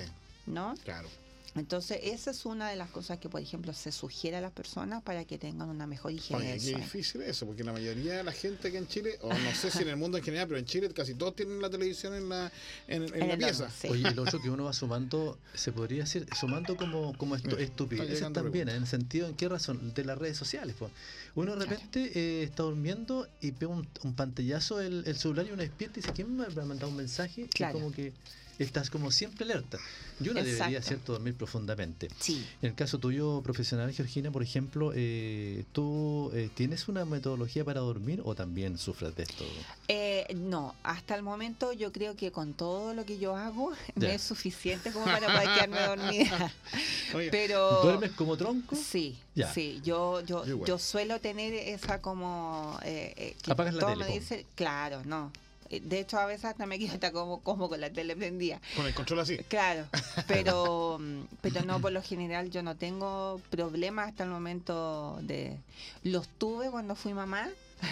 [0.47, 0.75] ¿No?
[0.85, 1.09] Claro.
[1.57, 5.03] Entonces, esa es una de las cosas que, por ejemplo, se sugiere a las personas
[5.03, 8.25] para que tengan una mejor higiene Oye, del qué difícil eso, porque la mayoría de
[8.25, 10.59] la gente que en Chile, o no sé si en el mundo en general, pero
[10.59, 12.53] en Chile casi todos tienen la televisión en la,
[12.89, 13.71] en, en En la el pieza.
[13.71, 13.89] sí.
[13.89, 18.33] Oye, y lo otro que uno va sumando, se podría decir, sumando como, como estupideces
[18.33, 19.93] también, en el sentido, ¿en qué razón?
[19.95, 20.77] De las redes sociales.
[20.79, 20.91] pues.
[21.35, 21.71] Uno de Claro.
[21.71, 25.99] repente eh, está durmiendo y pega un, un pantallazo el, el celular y uno despierta
[25.99, 27.47] y dice, ¿quién me habrá mandado un mensaje?
[27.53, 27.79] Claro.
[27.79, 28.13] Y como que
[28.59, 29.79] estás como siempre alerta.
[30.21, 30.81] Y uno debería.
[30.81, 32.09] ¿cierto?, dormir profundamente.
[32.19, 32.47] Sí.
[32.63, 37.81] En el caso tuyo profesional, Georgina, por ejemplo, eh, ¿tú eh, tienes una metodología para
[37.81, 39.45] dormir o también sufres de esto?
[39.89, 44.09] Eh, no, hasta el momento yo creo que con todo lo que yo hago Ya.
[44.09, 46.53] me es suficiente como para poder quedarme dormida.
[47.15, 48.75] Oye, Pero ¿Duermes como tronco?
[48.75, 49.53] sí, Ya.
[49.53, 54.11] sí, yo yo, Yo suelo tener esa como eh, eh, que Apagas la tele, me
[54.11, 54.15] pum.
[54.19, 55.31] dice, claro, no.
[55.71, 58.61] De hecho, a veces hasta me quedo hasta como, como con la tele prendida.
[58.75, 59.37] con el control así.
[59.49, 59.87] Claro,
[60.29, 60.99] pero,
[61.41, 65.59] pero no, por lo general yo no tengo problemas hasta el momento de...
[66.03, 67.49] Los tuve cuando fui mamá,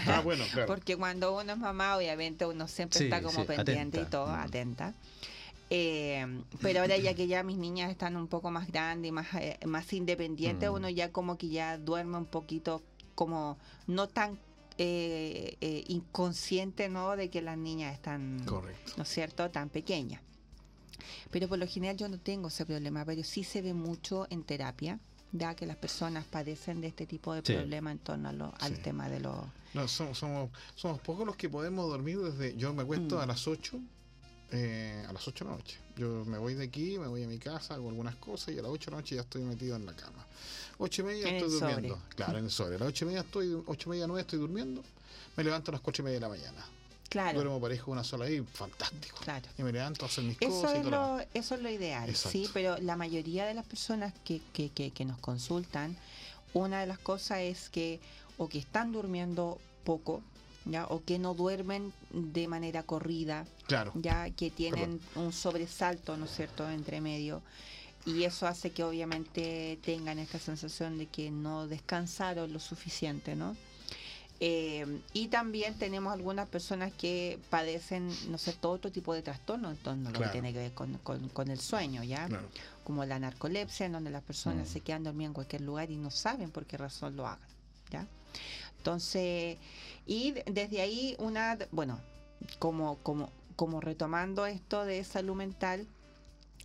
[0.07, 0.67] Ah, bueno, claro.
[0.69, 4.29] porque cuando uno es mamá, obviamente uno siempre Sí, está como sí, pendiente y todo,
[4.29, 4.41] Mm.
[4.41, 4.95] atenta.
[5.71, 6.27] Eh,
[6.61, 9.59] pero ahora ya que ya mis niñas están un poco más grandes y más, eh,
[9.67, 10.75] más independientes, Mm.
[10.75, 12.83] uno ya como que ya duerme un poquito
[13.15, 13.57] como
[13.87, 14.39] no tan
[14.79, 17.17] eh, eh, inconsciente, ¿no?
[17.17, 18.93] De que las niñas están, Correcto.
[18.97, 20.21] ¿no es cierto?, tan pequeñas.
[21.31, 24.43] Pero por lo general yo no tengo ese problema, pero sí se ve mucho en
[24.45, 24.99] terapia,
[25.33, 27.53] ya que las personas padecen de este tipo de Sí.
[27.55, 29.37] problema en torno a lo- al tema de los...
[29.75, 32.57] No, somos, somos, somos pocos los que podemos dormir desde.
[32.57, 33.21] Yo me acuesto Mm.
[33.21, 33.81] a las 8,
[34.53, 35.79] eh, a las 8 de la noche.
[35.97, 38.63] Yo me voy de aquí, me voy a mi casa, hago algunas cosas y a
[38.63, 40.27] las 8 de la noche ya estoy metido en la cama.
[40.79, 41.99] 8 y media En estoy durmiendo.
[42.17, 42.77] Claro, en el sobre.
[42.77, 44.83] A las 8 y media estoy, 8 y media, 9 estoy durmiendo.
[45.37, 46.67] Me levanto a las 4 y media de la mañana.
[47.09, 49.19] Claro, Duermo parejo una sola ahí, fantástico.
[49.23, 49.47] claro.
[49.57, 51.71] Y me levanto a hacer mis Eso cosas y todo lo lo, eso es lo
[51.71, 52.31] ideal, Exacto.
[52.31, 55.97] sí, pero la mayoría de las personas que, que, que, que nos consultan,
[56.55, 58.01] una de las cosas es que
[58.37, 60.23] o que están durmiendo poco,
[60.67, 63.93] ya o que no duermen de manera corrida, Claro.
[63.95, 67.43] ya que tienen un sobresalto, ¿no es cierto?, entre medio.
[68.07, 73.57] Y eso hace que obviamente tengan esta sensación de que no descansaron lo suficiente, ¿no?
[74.41, 79.71] Eh, y también tenemos algunas personas que padecen, no sé, todo otro tipo de trastornos
[79.73, 82.27] en torno a lo que tiene que ver con, con- con el sueño, ¿ya?
[82.27, 82.47] Claro.
[82.83, 84.73] Como la narcolepsia, en donde las personas Mm.
[84.73, 87.49] se quedan dormidas en cualquier lugar y no saben por qué razón lo hagan,
[87.91, 88.07] ¿ya?
[88.89, 89.57] Entonces,
[90.07, 91.99] y de- desde ahí una, bueno,
[92.59, 95.87] como, como, como retomando esto de salud mental,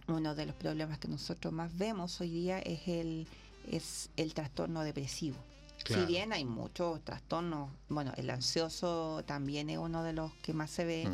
[0.09, 3.25] uno de los problemas que nosotros más vemos hoy día es el,
[3.71, 5.37] es el trastorno depresivo.
[5.85, 6.01] Claro.
[6.01, 10.69] Si bien hay muchos trastornos, bueno, el ansioso también es uno de los que más
[10.71, 11.07] se ve.
[11.07, 11.13] Mm.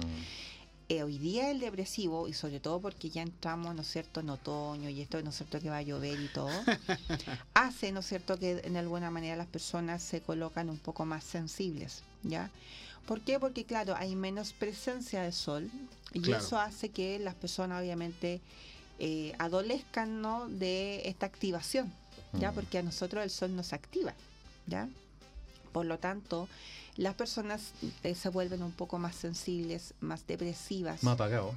[0.88, 4.30] Eh, hoy día el depresivo, y sobre todo porque ya entramos, ¿no es cierto?, en
[4.30, 6.52] otoño y esto, ¿no es cierto?, que va a llover y todo,
[7.56, 11.24] hace, ¿no es cierto?, que en alguna manera las personas se colocan un poco más
[11.24, 12.52] sensibles, ¿ya?
[13.08, 13.40] ¿Por qué?
[13.40, 15.72] Porque, claro, hay menos presencia de sol
[16.14, 16.44] y Claro.
[16.44, 18.42] eso hace que las personas, obviamente,
[19.00, 21.92] eh, adolezcan, ¿no?, de esta activación,
[22.34, 22.52] ¿ya?
[22.52, 22.56] Mm.
[22.56, 24.14] Porque a nosotros el sol nos activa,
[24.68, 24.88] ¿ya?
[25.74, 26.48] Por lo tanto,
[26.98, 27.72] las personas
[28.04, 31.54] eh, se vuelven un poco más sensibles, más depresivas, Más apagado.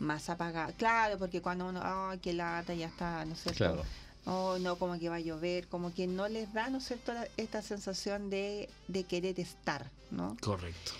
[0.00, 0.74] más apagadas.
[0.76, 3.58] Claro, porque cuando uno, ay, qué lata, ya está, ¿no cierto?
[3.58, 3.82] Claro.
[4.26, 7.12] Oh, no, como que va a llover, como que no les da, ¿no es cierto?,
[7.36, 10.36] esta sensación de, de querer estar, ¿no?
[10.42, 10.92] Correcto.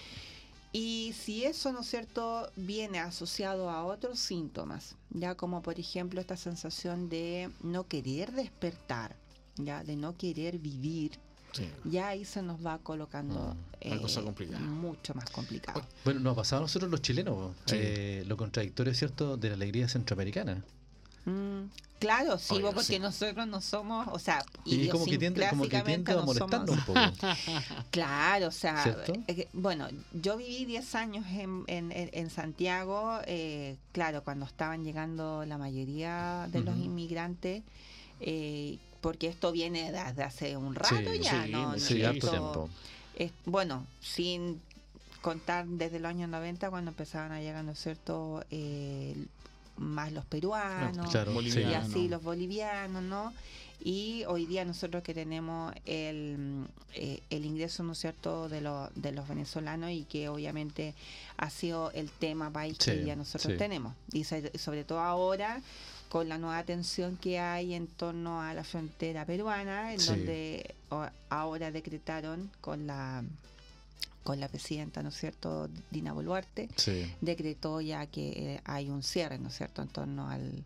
[0.72, 6.20] Y si eso, ¿no es cierto?, viene asociado a otros síntomas, ya como por ejemplo
[6.20, 9.16] esta sensación de no querer despertar,
[9.56, 11.18] ya de no querer vivir,
[11.52, 11.68] Sí.
[11.84, 14.60] ya ahí se nos va colocando Mm, una cosa eh, complicada.
[14.60, 15.82] mucho más complicado.
[16.04, 17.76] Bueno, nos ha pasado a nosotros los chilenos, Sí.
[17.78, 20.62] eh, lo contradictorio, ¿cierto?, de la alegría centroamericana.
[21.26, 21.64] Mm,
[21.98, 22.98] claro, sí, Oye, porque sí.
[22.98, 26.70] nosotros no somos, o sea, Y como que tiende, como que tiende a no molestarnos
[26.70, 26.98] un poco.
[27.90, 28.96] Claro, o sea,
[29.28, 35.44] eh, bueno, yo viví 10 años en, en, en- Santiago, eh, claro, cuando estaban llegando
[35.44, 37.62] la mayoría de los inmigrantes,
[38.20, 41.78] eh, porque esto viene desde hace un rato Sí, ya, sí, ¿no?
[41.78, 42.68] Sí, Esto- tiempo.
[43.14, 44.60] es- bueno, sin
[45.22, 49.14] contar desde los años 90 cuando empezaban a llegar, ¿no es cierto?, eh,
[49.76, 51.76] más los peruanos, Claro, y Boliviano.
[51.86, 53.32] así los bolivianos, ¿no?
[53.82, 58.90] Y hoy día nosotros que tenemos el, eh, el ingreso, ¿no es cierto?, de, los
[58.94, 60.94] de los venezolanos y que obviamente
[61.38, 63.58] ha sido el tema país que Sí, hoy día nosotros sí.
[63.58, 63.94] tenemos.
[64.12, 65.62] Y so- sobre todo ahora
[66.10, 70.06] con la nueva tensión que hay en torno a la frontera peruana, en Sí.
[70.08, 70.74] donde
[71.30, 73.24] ahora decretaron con la
[74.22, 77.10] con la presidenta, ¿no es cierto?, Dina Boluarte, Sí.
[77.22, 80.62] decretó ya que eh, hay un cierre, ¿no es cierto?, en torno al,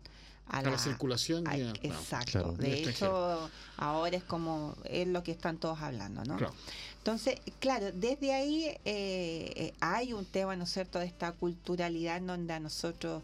[0.49, 1.79] a A la circulación a- claro.
[1.81, 2.31] exacto.
[2.31, 2.51] Claro.
[2.53, 6.35] De hecho, ahora es como es lo que están todos hablando, ¿no?
[6.35, 6.53] Claro.
[6.97, 12.17] Entonces, claro, desde ahí eh, eh, hay un tema, ¿no es cierto?, de esta culturalidad
[12.17, 13.23] en donde a nosotros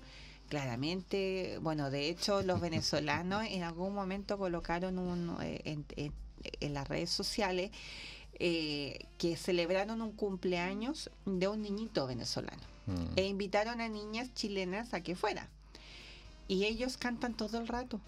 [0.52, 6.14] claramente, bueno, de hecho los venezolanos en algún momento colocaron un, eh, en, en-
[6.60, 7.72] en las redes sociales
[8.40, 13.14] eh, que celebraron un cumpleaños de un niñito venezolano Mm.
[13.16, 15.48] e invitaron a niñas chilenas a que fuera.
[16.48, 18.02] Y ellos cantan todo el rato.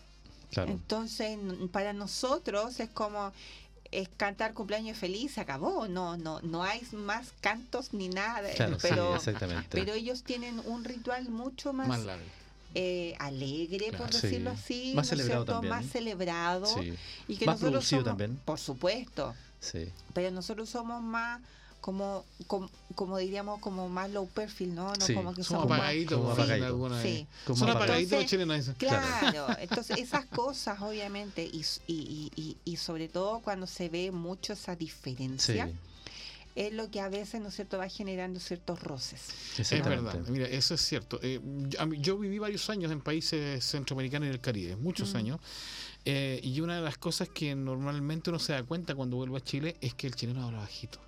[0.50, 0.72] Claro.
[0.72, 1.38] Entonces,
[1.72, 3.32] para nosotros es como
[4.02, 8.78] es cantar cumpleaños feliz, se acabó, no no no hay más cantos ni nada, Claro,
[8.82, 9.68] pero sí, exactamente.
[9.72, 12.26] pero ellos tienen un ritual mucho más, Más largo.
[12.76, 14.58] eh, alegre, por decirlo Sí.
[14.58, 15.52] así, Más ¿no es celebrado cierto?
[15.62, 15.70] también.
[15.76, 16.94] más celebrado Sí,
[17.28, 18.40] y que Más nosotros producido somos- también.
[18.46, 19.90] por supuesto, sí.
[20.14, 21.40] pero nosotros somos más
[21.84, 24.94] como como, como diríamos como más low perfil, ¿no?
[24.96, 26.68] no Sí, como que más- apagaditos, como apagaditos.
[26.68, 27.28] alguna Sí.
[27.46, 28.26] Son apagaditos.
[28.26, 28.70] chilenos.
[28.78, 34.54] Claro, entonces esas cosas obviamente y, y, y, y sobre todo cuando se ve mucho
[34.54, 35.70] esa Sí, diferencia
[36.56, 39.22] es lo que a veces, ¿no es cierto?, va generando ciertos roces.
[39.58, 41.20] Es verdad, mira, eso es cierto.
[41.22, 45.14] Eh, yo, a mí- yo viví varios años en países centroamericanos y del Caribe, muchos
[45.14, 45.18] Mm.
[45.18, 45.40] años,
[46.06, 49.42] eh, y una de las cosas que normalmente uno se da cuenta cuando vuelve a
[49.42, 51.00] Chile es que el chileno habla bajito,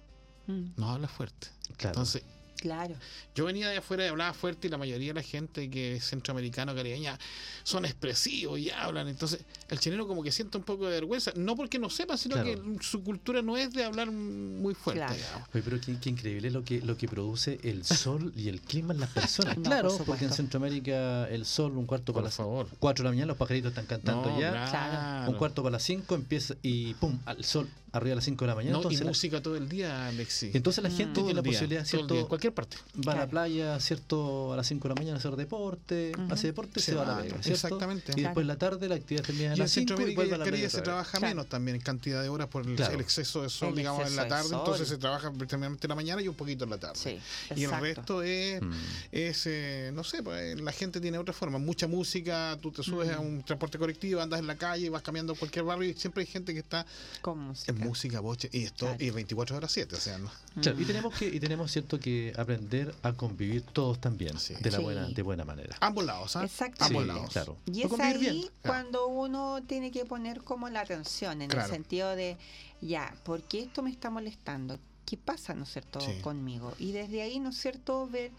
[0.47, 1.47] Mm, no habla fuerte.
[1.77, 1.93] Claro.
[1.95, 2.23] Entonces,
[2.57, 2.95] claro,
[3.35, 6.05] yo venía de afuera y hablaba fuerte y la mayoría de la gente que es
[6.09, 7.19] centroamericano, caribeña,
[7.63, 9.07] son expresivos y hablan.
[9.07, 12.35] Entonces, el chileno como que siente un poco de vergüenza, no porque no sepa, sino
[12.35, 12.49] Claro.
[12.77, 15.03] que su cultura no es de hablar muy fuerte.
[15.05, 15.45] Claro.
[15.53, 18.93] Oye, pero qué, qué increíble lo que lo que produce el sol y el clima
[18.93, 19.57] en las personas.
[19.57, 20.33] No, claro, por porque en.
[20.33, 22.67] Centroamérica el sol un cuarto Por para las favor.
[22.79, 24.51] 4 de la mañana los pajaritos están cantando No, ya.
[24.69, 25.31] claro.
[25.31, 28.47] Un cuarto para las 5 empieza y pum, al sol arriba a las 5 de
[28.49, 28.73] la mañana.
[28.73, 30.51] No, y entonces, la, música todo el día, Alexi.
[30.53, 30.97] entonces la Mm.
[30.97, 32.15] gente tiene la día, posibilidad, ¿cierto?
[32.19, 32.77] en cualquier parte.
[33.07, 34.53] Va a la playa, ¿cierto?
[34.53, 37.03] A las 5 de la mañana a hacer deporte, hace deporte y se, Se va
[37.03, 37.49] a la ¿cierto?
[37.51, 38.13] exactamente.
[38.15, 40.15] Y después en la tarde la actividad termina a Y en las 5 y y
[40.15, 41.35] vuelve a la playa se trabaja Claro.
[41.35, 42.93] menos también en cantidad de horas por el, Claro.
[42.95, 44.49] el exceso de sol, El digamos, en la tarde.
[44.55, 46.95] Entonces se trabaja prácticamente en la mañana y un poquito en la tarde.
[46.99, 47.19] sí,
[47.55, 48.71] Y el resto es, Mm.
[49.11, 51.57] es eh, no sé, pues, la gente tiene otra forma.
[51.57, 55.33] Mucha música, tú te subes a un transporte colectivo, andas en la calle, vas caminando
[55.33, 56.85] a cualquier barrio y siempre hay gente que está
[57.21, 57.73] Con música.
[57.87, 59.03] Música, boche, y esto Claro.
[59.03, 59.95] y 24 horas 7.
[59.95, 60.31] O sea, ¿no?
[60.61, 60.87] Claro, y Mm.
[60.87, 64.53] tenemos que y tenemos cierto que aprender a convivir todos también Sí.
[64.59, 64.83] de la Sí.
[64.83, 65.75] buena de buena manera.
[65.81, 66.43] ambos lados, ¿ah?
[66.45, 66.85] Exactamente.
[66.99, 67.31] Ambos lados.
[67.33, 67.57] claro.
[67.65, 68.45] Y es ahí bien.
[68.61, 71.65] Cuando uno tiene que poner como la atención, en Claro.
[71.67, 72.37] el sentido de,
[72.81, 74.77] ya, ¿por qué esto me está molestando?
[75.05, 76.19] ¿Qué pasa, no es cierto, Sí.
[76.21, 76.73] conmigo?
[76.79, 78.31] Y desde ahí, ¿no es cierto?, ver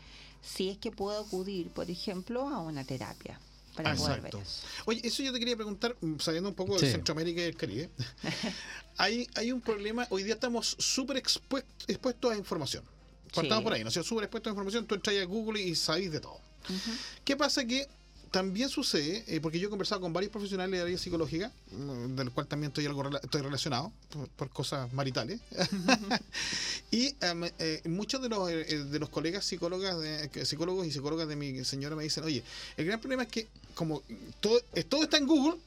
[0.43, 3.39] si es que puedo acudir, por ejemplo, a una terapia
[3.77, 4.41] para poder ver Exacto.
[4.43, 4.67] eso.
[4.87, 6.87] Oye, eso yo te quería preguntar, mm, sabiendo un poco Sí.
[6.87, 7.91] de Centroamérica y el Caribe.
[8.97, 12.85] hay, hay un problema, hoy día estamos súper expuest- expuestos a información.
[13.35, 13.65] Partamos Sí.
[13.65, 13.89] por ahí, ¿no?
[13.89, 16.41] O sea, súper expuestos a información, tú entras a Google y sabéis de todo.
[17.25, 17.65] ¿Qué pasa?
[17.65, 17.87] Que
[18.31, 22.31] también sucede, eh, porque yo he conversado con varios profesionales de área psicológica, mm, del
[22.31, 25.41] cual también estoy algo estoy relacionado por, por cosas maritales,
[26.91, 31.29] y em, eh, muchos de los, eh, de los colegas psicólogas de- psicólogos y psicólogas
[31.29, 32.43] de mi señora me dicen, oye,
[32.77, 34.03] el gran problema es que como
[34.41, 35.59] todo, eh, todo está en Google,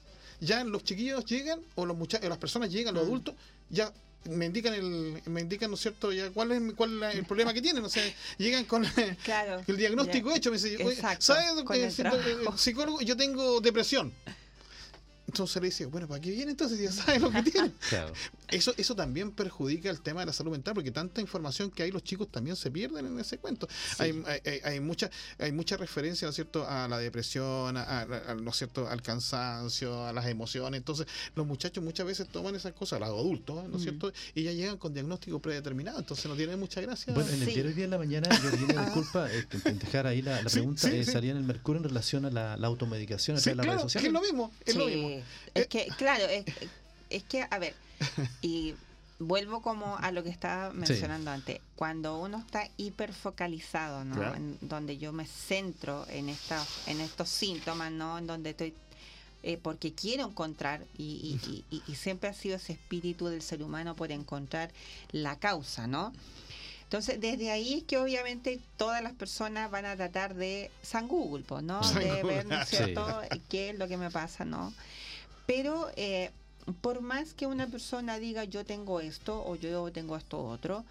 [0.41, 3.35] ya los chiquillos llegan, o los muchachos, las personas llegan, los adultos,
[3.69, 3.91] ya
[4.25, 7.23] me indican el me indican no es cierto ya cuál es cuál es la- el
[7.25, 8.03] problema que tienen o sea
[8.37, 8.85] llegan con
[9.23, 9.61] Claro.
[9.65, 10.35] el diagnóstico Ya.
[10.37, 14.13] hecho me dice oye, Exacto, ¿sabes con que el eh, psicólogo yo tengo depresión
[15.27, 18.13] entonces le dice bueno para qué viene entonces ya sabes lo que tiene Claro.
[18.51, 21.91] Eso, eso también perjudica el tema de la salud mental, porque tanta información que hay,
[21.91, 23.67] los chicos también se pierden en ese cuento.
[23.97, 28.05] Hay, hay, hay, mucha, hay mucha referencia, ¿no es cierto?, a la depresión, a,
[28.41, 30.77] ¿no es cierto?, al cansancio, a las emociones.
[30.77, 33.83] Entonces, los muchachos muchas veces toman esas cosas, los adultos, ¿no es mm.
[33.83, 37.13] cierto?, y ya llegan con diagnóstico predeterminado, entonces no tienen mucha gracia.
[37.13, 38.85] Bueno, en el día de la mañana, yo vine, ah.
[38.85, 42.67] disculpa, eh, dejar ahí la, pregunta, eh, salía en el Mercurio en relación a la,
[42.69, 44.07] automedicación a través de las redes sociales.
[44.07, 45.23] Es lo mismo, es lo mismo.
[45.53, 46.45] Es que, claro, es,
[47.09, 47.73] es que, a ver,
[48.41, 48.75] y
[49.19, 51.59] vuelvo como a lo que estaba mencionando antes.
[51.75, 54.33] Cuando uno está hiperfocalizado, ¿no?
[54.33, 58.17] En donde yo me centro en esta, en estos síntomas, ¿no?
[58.17, 58.73] En donde estoy
[59.41, 64.11] eh, porque quiero encontrar, y, y, siempre ha sido ese espíritu del ser humano por
[64.11, 64.69] encontrar
[65.13, 66.11] la causa, ¿no?
[66.83, 71.45] Entonces, desde ahí es que obviamente todas las personas van a tratar de San Google,
[71.61, 71.79] ¿no?
[71.93, 74.73] de ver, ¿no es cierto?, qué es lo que me pasa, ¿no?
[75.45, 76.31] Pero eh,
[76.73, 80.85] por más que una persona diga yo tengo esto o yo tengo esto otro,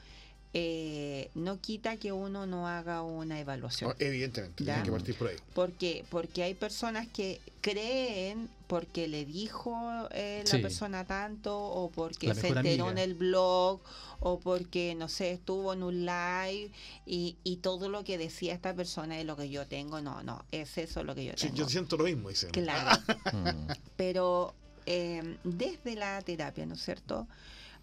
[0.55, 3.95] eh, no quita que uno no haga una evaluación.
[3.99, 5.37] evidentemente, tiene que partir por ahí.
[5.55, 6.07] ¿Por qué?
[6.09, 12.49] Porque hay personas que creen porque le dijo eh, la persona tanto o porque se
[12.49, 13.81] enteró en el blog
[14.21, 16.71] o porque, no sé, estuvo en un live
[17.05, 20.01] y, y, todo lo que decía esta persona es lo que yo tengo.
[20.01, 21.55] No, no, es eso lo que yo tengo.
[21.55, 22.49] Sí, yo siento lo mismo, dice.
[22.49, 23.01] Claro.
[23.33, 23.71] Mm.
[23.97, 24.55] Pero
[24.91, 27.29] Em, desde la terapia, ¿no es cierto?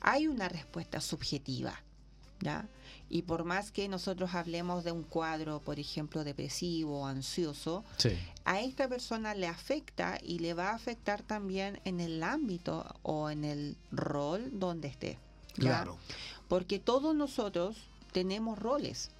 [0.01, 1.79] Hay una respuesta subjetiva,
[2.41, 2.67] ¿ya?
[3.11, 7.83] Y por más que nosotros hablemos de un cuadro, por ejemplo, depresivo o ansioso,
[8.43, 13.29] a esta persona le afecta y le va a afectar también en el ámbito o
[13.29, 15.19] en el rol donde esté.
[15.53, 15.99] Claro.
[16.47, 17.77] Porque todos nosotros
[18.13, 19.11] tenemos roles.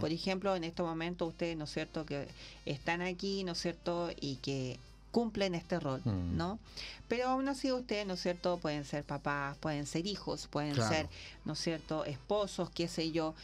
[0.00, 2.26] Por ejemplo, en este momento ustedes, ¿no es cierto?, que
[2.64, 4.78] están aquí, ¿no es cierto?, y que
[5.14, 6.36] cumplen este rol, mm.
[6.36, 6.58] ¿no?
[7.06, 8.58] Pero aún así ustedes, ¿no es cierto?
[8.58, 11.08] Pueden ser papás, pueden ser hijos, pueden ser,
[11.44, 13.36] ¿no es cierto?, esposos, qué sé yo.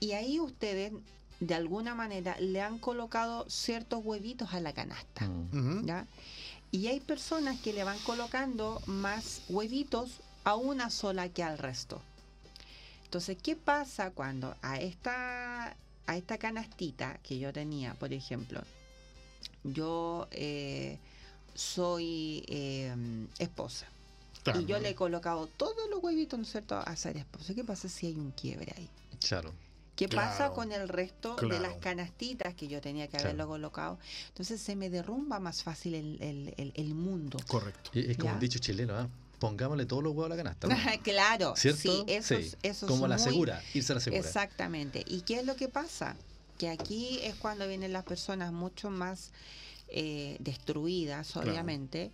[0.00, 0.92] Y ahí ustedes,
[1.40, 5.86] de alguna manera, le han colocado ciertos huevitos a la canasta, mm.
[5.86, 6.06] ¿ya?
[6.70, 12.02] Y hay personas que le van colocando más huevitos a una sola que al resto.
[13.06, 15.74] Entonces, ¿qué pasa cuando a esta,
[16.06, 18.60] a esta canastita que yo tenía, por ejemplo,
[19.62, 20.98] yo eh,
[21.54, 23.86] soy em, esposa.
[24.60, 27.54] Y yo le he colocado todos los huevitos, ¿no es cierto?, a ser esposa.
[27.54, 28.88] ¿Qué pasa si hay un quiebre ahí?
[29.26, 29.52] Claro.
[29.96, 33.98] ¿Qué pasa con el resto de las canastitas que yo tenía que haberlo colocado?
[34.28, 37.38] Entonces se me derrumba más fácil el, mundo.
[37.46, 37.90] Correcto.
[37.94, 39.08] es como un dicho chileno, ¿ah?
[39.38, 40.68] pongámosle todos los huevos a la canasta.
[41.02, 41.80] claro, ¿cierto?
[41.80, 42.86] Sí, eso, sí.
[42.86, 44.26] como la segura, irse a la segura.
[44.26, 45.04] Exactamente.
[45.06, 46.16] ¿Y qué es lo que pasa?
[46.58, 49.30] Que aquí es cuando vienen las personas mucho más
[49.88, 52.10] eh, destruidas, obviamente,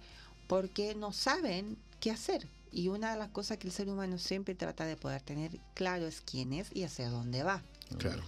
[0.46, 2.46] porque no saben qué hacer.
[2.72, 6.06] Y una de las cosas que el ser humano siempre trata de poder tener claro
[6.06, 7.62] es quién es y hacia dónde va.
[7.98, 8.22] Claro.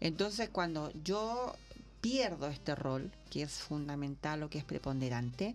[0.00, 1.54] Entonces, cuando yo
[2.00, 5.54] pierdo este rol, que es fundamental o que es preponderante,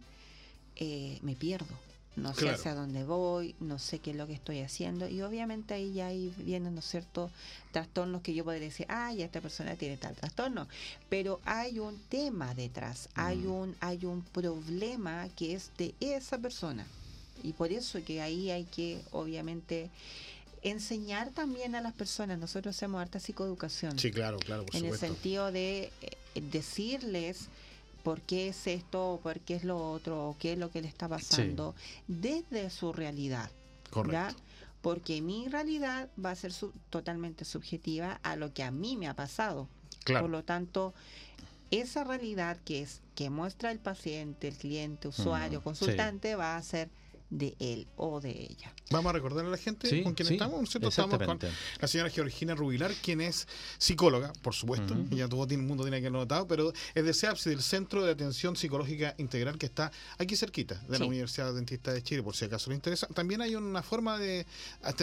[0.76, 4.60] eh, me pierdo no sé hacia dónde voy, no sé qué es lo que estoy
[4.62, 7.32] haciendo y obviamente ahí ya ahí vienen, ¿no es cierto?,
[7.72, 10.68] trastornos que yo podría decir, ah, ya esta persona tiene tal trastorno,
[11.08, 13.52] pero hay un tema detrás, hay mm.
[13.52, 16.86] un hay un problema que es de esa persona
[17.44, 19.90] y por eso que ahí hay que obviamente
[20.62, 23.98] enseñar también a las personas, nosotros hacemos harta psicoeducación.
[23.98, 27.48] Sí, claro, claro, por En el sentido de eh, decirles
[28.10, 30.88] por qué es esto, por qué es lo otro, o qué es lo que le
[30.88, 31.76] está pasando,
[32.08, 33.52] desde su realidad.
[33.92, 34.34] Correcto.
[34.82, 36.52] Porque mi realidad va a ser
[36.90, 39.70] totalmente subjetiva a lo que a mí me ha pasado.
[40.06, 40.24] Claro.
[40.24, 40.96] Por lo tanto,
[41.70, 46.90] esa realidad que es que muestra el paciente, el cliente, usuario, consultante, va a ser
[47.30, 48.74] de él o de ella.
[48.92, 50.90] Vamos a recordar a la gente con quién estamos, ¿cierto?
[50.90, 51.40] Estamos con
[51.80, 56.08] la señora Georgina Rubilar, quien es psicóloga, por supuesto, ya todo el mundo tiene que
[56.08, 60.36] haberlo notado, pero es de SEAPSI, del Centro de Atención Psicológica Integral, que está aquí
[60.36, 63.08] cerquita de la Universidad Dentista de Chile, por si acaso le interesa.
[63.08, 64.46] También hay una forma de,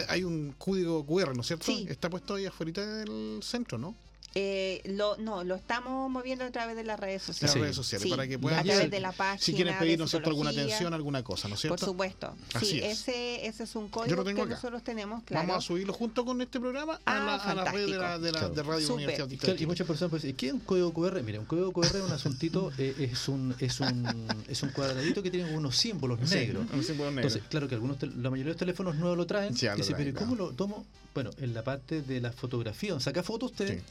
[0.09, 1.71] hay un código QR, ¿no es cierto?
[1.71, 3.95] Está puesto ahí afuera del centro, ¿no?
[4.39, 7.55] Eh, lo, no, lo estamos moviendo a través de las redes sociales.
[7.55, 8.59] Las redes sociales, para que puedan.
[8.59, 9.43] A través de la página.
[9.43, 11.75] Si quieren pedirnos alguna atención, alguna cosa, ¿no es cierto?
[11.75, 12.35] Por supuesto.
[12.59, 15.47] sí, Ese, ese es un código que nosotros tenemos, claro.
[15.47, 18.31] Vamos a subirlo junto con este programa a, la, a, la, red de la, de,
[18.31, 21.23] la, de Radio Universidad Y muchas personas pueden decir, ¿qué es un código QR?
[21.23, 25.23] Mire, un código QR es un asuntito, eh, es, un, es, un, es un cuadradito
[25.23, 26.63] que tiene unos símbolos negros.
[26.71, 27.27] Un símbolo negro.
[27.27, 29.55] Entonces, claro que algunos la mayoría de los teléfonos nuevos lo traen.
[29.55, 30.85] dice, pero ¿cómo lo tomo?
[31.15, 33.81] Bueno, en la parte de la fotografía, saca fotos usted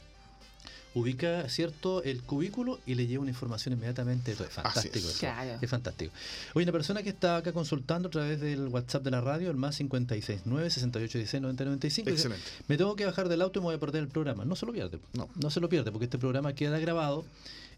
[0.97, 4.31] ubica cierto el cubículo y le lleva una información inmediatamente.
[4.31, 4.97] Es fantástico.
[4.97, 5.05] es.
[5.05, 5.19] eso.
[5.19, 5.57] Claro.
[5.61, 6.11] Es fantástico.
[6.53, 9.57] Oye, una persona que está acá consultando a través del WhatsApp de la radio, el
[9.57, 12.49] más 569 6816 9095 dice, Excelente.
[12.67, 14.45] me tengo que bajar del auto y me voy a perder el programa.
[14.45, 14.99] No se lo pierde.
[15.13, 15.29] No.
[15.35, 17.25] No se lo pierde porque este programa queda grabado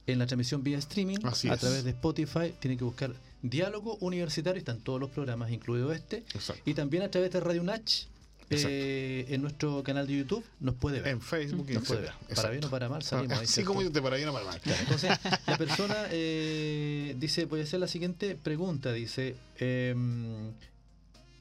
[0.08, 1.60] en la transmisión vía streaming Así a es.
[1.60, 2.54] través de Spotify.
[2.60, 6.24] Tiene que buscar Diálogo Universitario, están todos los programas, incluido este.
[6.34, 6.62] Exacto.
[6.66, 8.19] Y también a través de Radio Natch, Exacto.
[8.52, 11.10] Eh, en nuestro canal de YouTube, nos puede ver.
[11.14, 12.14] En Facebook Nos puede ver.
[12.36, 13.46] Para bien o para mal salimos ahí.
[13.46, 14.60] Así como te para bien o para mal.
[14.60, 15.12] Claro, entonces,
[15.46, 20.52] la persona eh, dice, voy a hacer la siguiente pregunta, dice, em,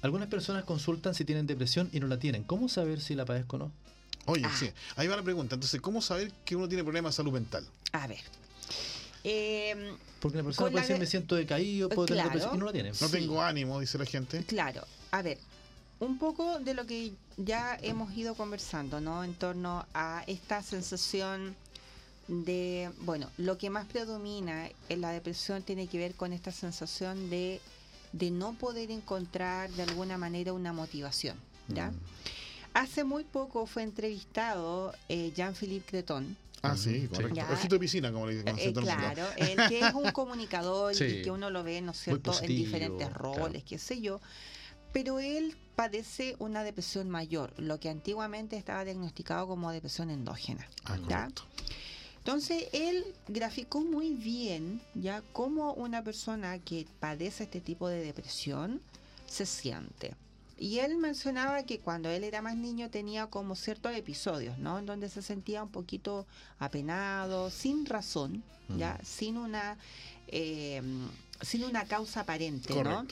[0.02, 2.44] algunas personas consultan si tienen depresión y no la tienen.
[2.44, 3.72] ¿Cómo saber si la padezco o no?
[4.26, 4.54] Oye, Ah.
[4.58, 5.54] sí, ahí va la pregunta.
[5.54, 7.66] Entonces, ¿cómo saber que uno tiene problemas de salud mental?
[7.92, 8.20] A ver.
[9.24, 12.58] Eh, Porque la persona puede la decir, de- me siento decaído, puedo tener depresión y
[12.58, 12.90] no la tiene.
[12.90, 13.10] No Sí.
[13.10, 14.44] tengo ánimo, dice la gente.
[14.44, 15.38] Claro, a ver,
[16.00, 19.24] un poco de lo que ya hemos ido conversando, ¿no?
[19.24, 21.56] En torno a esta sensación
[22.28, 27.30] de, bueno, lo que más predomina en la depresión tiene que ver con esta sensación
[27.30, 27.60] de,
[28.12, 31.36] de no poder encontrar de alguna manera una motivación,
[31.68, 31.90] ¿ya?
[31.90, 31.94] Mm.
[32.74, 37.08] Hace muy poco fue entrevistado eh, Jean-Philippe Creton, Ah, sí, sí.
[37.08, 37.34] correcto.
[37.36, 37.48] Ya.
[37.52, 38.58] Ojito de piscina, como le dicen.
[38.58, 41.04] Eh, claro, el que es un comunicador Sí.
[41.04, 43.34] y que uno lo ve, ¿no es cierto?, en diferentes claro.
[43.34, 44.20] roles, qué sé yo.
[44.92, 50.66] Pero él padece una depresión mayor, lo que antiguamente estaba diagnosticado como depresión endógena.
[50.84, 51.42] Ah, correcto.
[52.18, 58.82] Entonces él graficó muy bien ya cómo una persona que padece este tipo de depresión
[59.26, 60.14] se siente.
[60.58, 64.80] Y él mencionaba que cuando él era más niño tenía como ciertos episodios, ¿no?
[64.80, 66.26] En donde se sentía un poquito
[66.58, 68.42] apenado, sin razón,
[68.76, 69.04] ya, Mm.
[69.06, 69.78] sin una
[70.26, 70.82] eh,
[71.40, 73.06] sin una causa aparente, ¿no?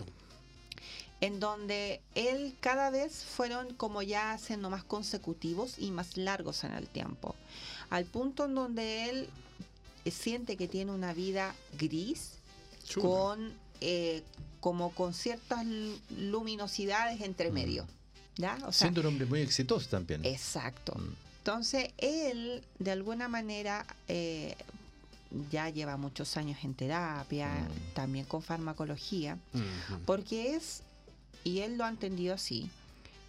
[1.21, 6.73] En donde él cada vez fueron como ya siendo más consecutivos y más largos en
[6.73, 7.35] el tiempo,
[7.91, 9.29] al punto en donde él
[10.05, 12.33] eh, siente que tiene una vida gris
[13.01, 14.23] con eh,
[14.61, 17.55] como con ciertas lu- luminosidades entre Mm.
[17.55, 17.87] medio,
[18.37, 18.57] ¿ya?
[18.67, 20.25] O sea, Siendo un hombre muy exitoso también.
[20.25, 20.95] exacto.
[20.99, 21.15] Mm.
[21.39, 24.55] Entonces él de alguna manera eh,
[25.51, 27.95] ya lleva muchos años en terapia, Mm.
[27.95, 29.39] también con farmacología
[30.07, 30.83] porque es,
[31.45, 32.71] y él lo ha entendido así,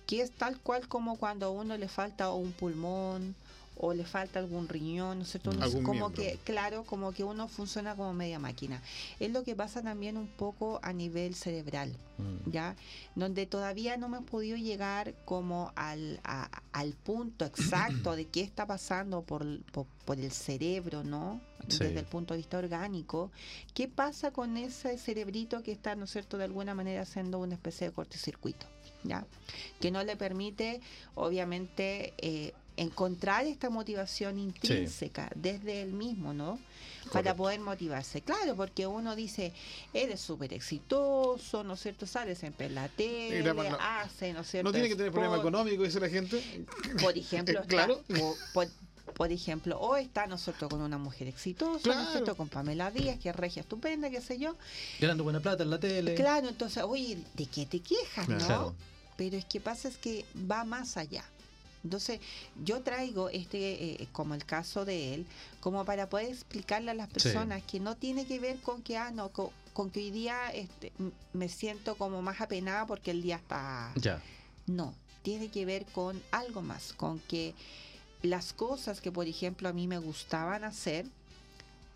[0.05, 3.35] que es tal cual como cuando a uno le falta un pulmón
[3.79, 5.51] o le falta algún riñón, ¿no es cierto?
[5.51, 6.11] Uno- como miembro.
[6.13, 8.81] que, claro, como que uno funciona como media máquina.
[9.19, 12.49] Es lo que pasa también un poco a nivel cerebral, Mm.
[12.51, 12.75] ¿ya?
[13.15, 18.65] Donde todavía no hemos podido llegar como al, a- al punto exacto de qué está
[18.65, 21.39] pasando por, por, por el cerebro, ¿no?
[21.67, 21.79] Sí.
[21.79, 23.29] Desde el punto de vista orgánico.
[23.73, 27.55] ¿Qué pasa con ese cerebrito que está, ¿no es cierto?, de alguna manera haciendo una
[27.55, 28.65] especie de cortocircuito,
[29.03, 29.25] ¿ya?
[29.81, 30.79] Que no le permite,
[31.13, 36.59] obviamente, eh, encontrar esta motivación intrínseca desde él mismo, ¿no?
[37.11, 38.21] Para poder motivarse.
[38.21, 39.53] Claro, porque uno dice,
[39.93, 42.05] eres súper exitoso, ¿no es cierto?
[42.05, 44.69] Sale siempre en la tele, no- hace, ¿no es cierto?
[44.69, 46.41] No tiene que tener problema económico, dice la gente.
[47.01, 48.01] Por ejemplo, Eh, claro.
[48.07, 48.67] está- o- por,
[49.15, 52.01] por ejemplo, o está nosotros con una mujer exitosa, ¿no Claro.
[52.03, 52.35] es cierto?
[52.35, 54.55] Con Pamela Díaz, que es regia estupenda, qué sé yo.
[54.99, 56.13] Ganando buena plata en la tele.
[56.13, 58.37] Claro, entonces, oye, ¿de qué te quejas, no?
[58.37, 58.75] Claro.
[59.15, 61.23] Pero es que pasa es que va más allá.
[61.87, 62.19] Entonces,
[62.65, 65.25] yo traigo este, eh, como el caso de él,
[65.61, 69.09] como para poder explicarle a las personas que no tiene que ver con que, ah,
[69.11, 70.91] no, con, con que hoy día este,
[71.31, 73.93] me siento como más apenada porque el día está...
[73.95, 74.21] Ya.
[74.65, 77.53] No, tiene que ver con algo más, con que
[78.21, 81.05] las cosas que, por ejemplo, a mí me gustaban hacer,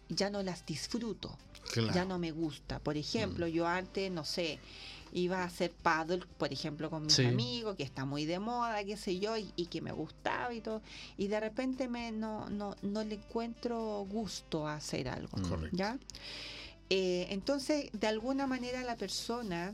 [0.07, 1.37] ya no las disfruto
[1.73, 1.93] Claro.
[1.93, 2.79] ya no me gusta.
[2.79, 3.49] Por ejemplo, Mm.
[3.49, 4.57] yo antes, no sé,
[5.13, 7.25] iba a hacer paddle, por ejemplo, con mis Sí.
[7.25, 10.61] amigos, que está muy de moda, qué sé yo, y, y que me gustaba y
[10.61, 10.81] todo,
[11.17, 15.37] y de repente me no, no, no le encuentro gusto a hacer algo.
[15.37, 15.49] Mm.
[15.49, 15.75] Correcto.
[15.77, 15.97] ¿Ya?
[16.89, 19.73] Eh, entonces, de alguna manera la persona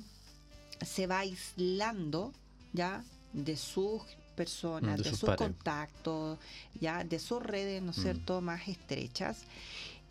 [0.85, 2.31] se va aislando,
[2.73, 3.03] ¿ya?
[3.33, 4.03] De sus
[4.35, 6.37] personas, Mm, de de, sus contactos,
[6.79, 7.03] ¿ya?
[7.03, 8.01] De sus redes, ¿no es Mm.
[8.03, 9.39] cierto?, más estrechas.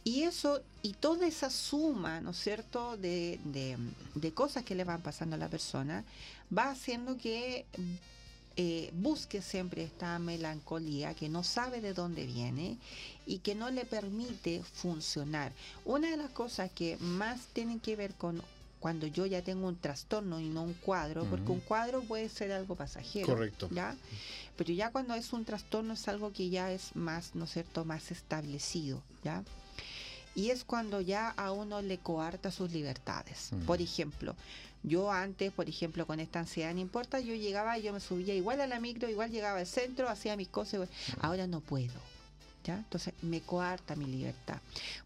[0.07, 3.77] Y eso, y toda esa suma, ¿no es cierto?, de, de-
[4.15, 6.05] de cosas que le van pasando a la persona,
[6.57, 7.67] va haciendo que
[8.57, 12.79] eh, busque siempre esta melancolía que no sabe de dónde viene
[13.27, 15.51] y que no le permite funcionar.
[15.85, 18.41] Una de las cosas que más tienen que ver con
[18.79, 22.53] cuando yo ya tengo un trastorno y no un cuadro, porque un cuadro puede ser
[22.53, 23.27] algo pasajero.
[23.27, 23.69] Correcto.
[23.73, 23.97] ¿ya?
[24.57, 27.85] Pero ya cuando es un trastorno es algo que ya es más, ¿no es cierto?,
[27.85, 29.43] más establecido, ¿ya?
[30.37, 33.49] Y es cuando ya a uno le coarta sus libertades.
[33.53, 33.65] Mm.
[33.65, 34.37] Por ejemplo,
[34.85, 38.61] yo antes, por ejemplo, con esta ansiedad, no importa, yo llegaba, yo me subía igual
[38.61, 40.89] a la micro, igual llegaba al centro, hacía mis cosas, igual.
[41.21, 41.95] ahora no puedo.
[42.67, 42.79] ¿Ya?
[42.79, 44.59] Entonces me coarta mi libertad.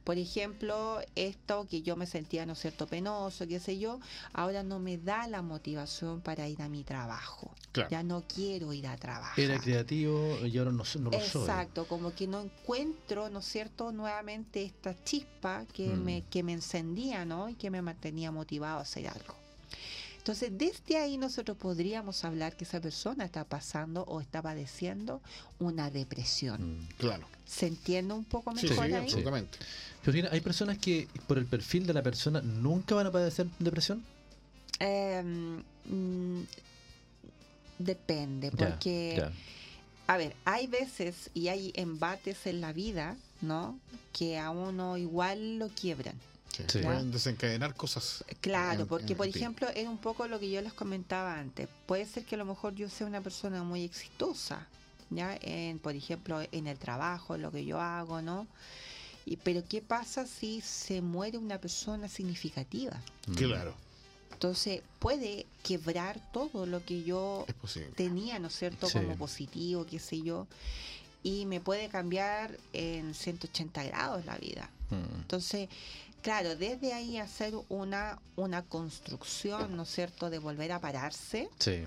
[0.02, 4.00] Por ejemplo, esto que yo me sentía, ¿no es cierto?, penoso, qué sé yo,
[4.32, 7.54] ahora no me da la motivación para ir a mi trabajo.
[7.72, 7.90] Claro.
[7.90, 9.38] Ya no quiero ir a trabajar.
[9.38, 11.42] Era creativo y ahora no, no lo soy.
[11.42, 16.02] Exacto, como que no encuentro, ¿no es cierto?, nuevamente esta chispa que, Mm.
[16.04, 17.50] me, que me encendía, ¿no?
[17.50, 19.34] Y que me mantenía motivado a hacer algo.
[20.30, 25.20] Entonces, desde ahí nosotros podríamos hablar que esa persona está pasando o está padeciendo
[25.58, 26.82] una depresión.
[26.82, 26.88] Mm.
[26.98, 27.26] Claro.
[27.44, 29.02] ¿Se entiende un poco Sí, mejor sí, ahí?
[29.02, 29.58] absolutamente.
[30.04, 34.04] Georgina, ¿hay personas que por el perfil de la persona nunca van a padecer depresión?
[34.78, 35.20] Eh,
[35.86, 36.42] mm,
[37.80, 39.32] depende, porque, ya.
[40.06, 43.80] a ver, hay veces y hay embates en la vida, ¿no?
[44.12, 46.14] Que a uno igual lo quiebran.
[46.56, 46.64] Sí.
[46.68, 46.78] Sí.
[46.80, 48.24] Pueden desencadenar cosas.
[48.40, 51.68] Claro, En- porque en por ejemplo, era un poco lo que yo les comentaba antes.
[51.86, 54.66] Puede ser que a lo mejor yo sea una persona muy exitosa,
[55.10, 55.38] ¿ya?
[55.42, 58.46] En, por ejemplo, en el trabajo, en lo que yo hago, ¿no?
[59.26, 63.00] Y, pero ¿qué pasa si se muere una persona significativa?
[63.26, 63.34] Mm.
[63.34, 63.74] Claro,
[64.32, 68.94] Entonces puede quebrar todo lo que yo es tenía, ¿no es cierto?, Sí.
[68.98, 70.46] como positivo, qué sé yo,
[71.22, 74.70] y me puede cambiar en 180 grados la vida.
[74.88, 75.20] Mm.
[75.20, 75.68] Entonces,
[76.22, 81.82] claro, desde ahí hacer una, una construcción, ¿no es cierto?, de volver a pararse, Sí.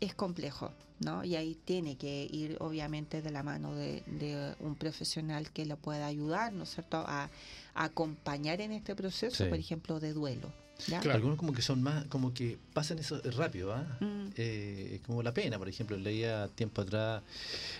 [0.00, 1.24] es complejo, ¿no?
[1.24, 5.76] Y ahí tiene que ir, obviamente, de la mano de, de un profesional que lo
[5.76, 7.30] pueda ayudar, ¿no es cierto?, a,
[7.74, 9.48] a acompañar en este proceso, Sí.
[9.50, 10.52] por ejemplo, de duelo.
[10.88, 11.00] ¿Ya?
[11.00, 11.16] Claro.
[11.16, 13.84] Algunos como que son más, como que pasan eso rápido, ¿ah?
[14.00, 14.24] Mm.
[14.36, 17.22] Eh, como la pena, por ejemplo, leía tiempo atrás,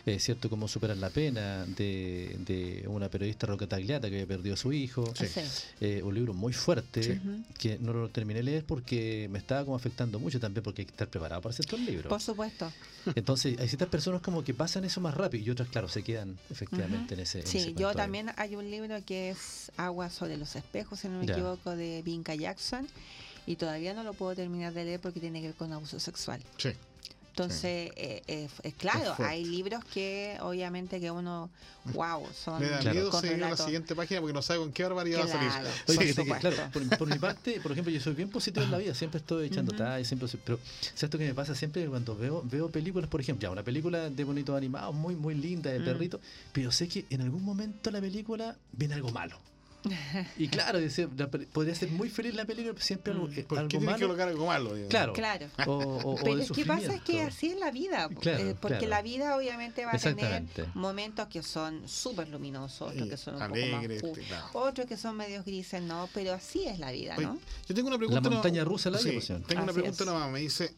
[0.07, 0.49] eh, ¿cierto?
[0.49, 4.73] Cómo superar la pena de, de una periodista Roca Tagliata que había perdido a su
[4.73, 5.13] hijo.
[5.17, 5.27] Sí.
[5.27, 5.41] Sí.
[5.81, 7.21] Eh, un libro muy fuerte Sí.
[7.59, 10.87] Que no lo terminé de leer porque me estaba como afectando mucho también porque hay
[10.87, 12.07] que estar preparado para ciertos libros.
[12.07, 12.71] Por supuesto.
[13.15, 16.39] Entonces hay ciertas personas como que pasan eso más rápido y otras, claro, se quedan
[16.51, 20.37] efectivamente en ese en ese Sí, yo también hay un libro que es Agua sobre
[20.37, 21.35] los espejos, si no me Ya.
[21.35, 22.84] equivoco, de Vinca Jackson,
[23.47, 26.41] y todavía no lo puedo terminar de leer porque tiene que ver con abuso sexual.
[26.59, 26.71] Sí.
[27.31, 31.51] Entonces, eh, eh, es claro, hay libros que obviamente que uno,
[31.87, 32.95] wow, son Le da Claro.
[32.95, 35.51] miedo seguir a la siguiente página porque no sabe con qué barbaridad va a salir.
[35.51, 36.49] Oye, Por fíjate que, supuesto.
[36.55, 39.19] claro, por, por mi parte, por ejemplo, yo soy bien positivo en la vida, siempre
[39.19, 39.79] estoy echando Ujú.
[39.83, 40.61] tallas, siempre, soy- pero
[40.95, 44.23] ¿sabes que me pasa siempre cuando veo veo películas, por ejemplo, ya una película de
[44.23, 46.21] bonitos animados, muy muy linda, de perrito,
[46.53, 49.41] pero sé que en algún momento la película viene algo malo.
[50.39, 53.33] Y claro, dice, la peli- podría ser muy feliz la película, pero siempre algo, Mm.
[53.39, 54.07] eh, ¿Por qué tiene que malo.
[54.07, 54.71] colocar algo malo?
[54.75, 54.91] digamos?
[54.91, 55.13] Claro.
[55.13, 55.47] Claro.
[55.67, 58.57] O, o- o Pero es que pasa es que así es la vida, Claro, eh,
[58.61, 58.91] porque claro.
[58.91, 63.49] la vida obviamente va a tener momentos que son súper luminosos, otros que son un
[63.49, 63.87] poco más
[64.29, 64.49] claro.
[64.55, 66.09] otros que son medios grises, ¿no?
[66.15, 67.39] Pero así es la vida, Oye, ¿no?
[67.69, 68.21] yo tengo una pregunta.
[68.21, 70.31] La no- montaña rusa de la Sí, pues, Tengo una pregunta nomás.
[70.31, 70.75] Me dice,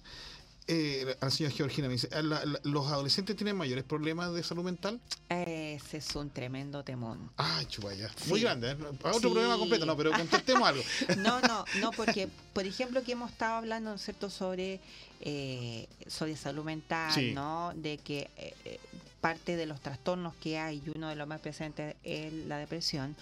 [0.69, 4.65] eh, la señora Georgina, me dice, ¿la- la- ¿los adolescentes tienen mayores problemas de salud
[4.65, 5.01] mental?
[5.29, 7.31] Ese es un tremendo temón.
[7.37, 8.09] Ay, chupaya.
[8.17, 8.29] Sí.
[8.31, 8.77] Muy grande, ¿eh?
[9.03, 9.21] Otro Sí.
[9.21, 10.83] programa completo, no, pero contestemos algo.
[11.19, 14.81] No, no, no, porque, por ejemplo, que hemos estado hablando, ¿no es cierto?, sobre,
[15.21, 17.33] eh, sobre salud mental, Sí.
[17.33, 17.73] ¿no?
[17.75, 18.81] De que eh, eh,
[19.21, 23.17] parte de los trastornos que hay, y uno de los más presentes es la depresión.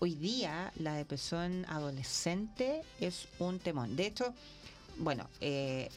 [0.00, 3.96] Hoy día, la depresión adolescente es un temón.
[3.96, 4.34] De hecho,
[4.98, 5.88] bueno, eh,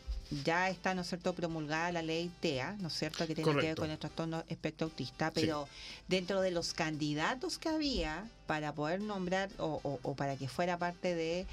[0.43, 3.67] ya está, ¿no es cierto?, promulgada la ley TEA, ¿no es cierto?, que tiene que
[3.67, 5.67] ver con el trastorno espectro autista, pero
[6.07, 10.77] dentro de los candidatos que había para poder nombrar o, o- o para que fuera
[10.77, 11.45] parte de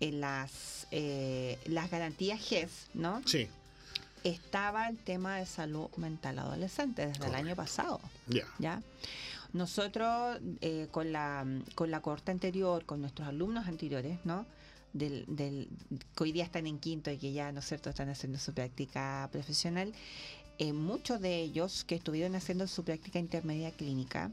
[0.00, 3.22] eh, las, eh, las garantías GES, ¿no?
[3.26, 3.48] Sí,
[4.22, 8.00] Estaba el tema de salud mental adolescente desde el año pasado.
[8.26, 8.44] ya.
[8.58, 8.82] ¿ya?
[9.54, 11.44] Nosotros eh, con la
[11.74, 14.46] con la corte anterior, con nuestros alumnos anteriores, ¿no?
[14.92, 15.68] Del, del,
[16.16, 18.52] que hoy día están en quinto y que ya, ¿no es cierto?, están haciendo su
[18.52, 19.92] práctica profesional,
[20.58, 24.32] eh, muchos de ellos que estuvieron haciendo su práctica intermedia clínica,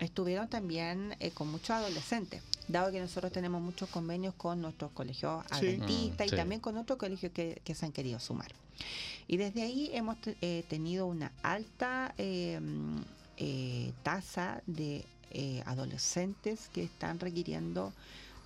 [0.00, 5.44] estuvieron también eh, con muchos adolescentes, dado que nosotros tenemos muchos convenios con nuestros colegios
[5.46, 5.54] Sí.
[5.54, 6.36] adventistas Mm, y sí.
[6.36, 8.52] también con otros colegios que, que se han querido sumar.
[9.26, 12.98] Y desde ahí hemos eh, tenido una alta eh, mm,
[13.38, 17.92] eh, tasa de eh, adolescentes que están requiriendo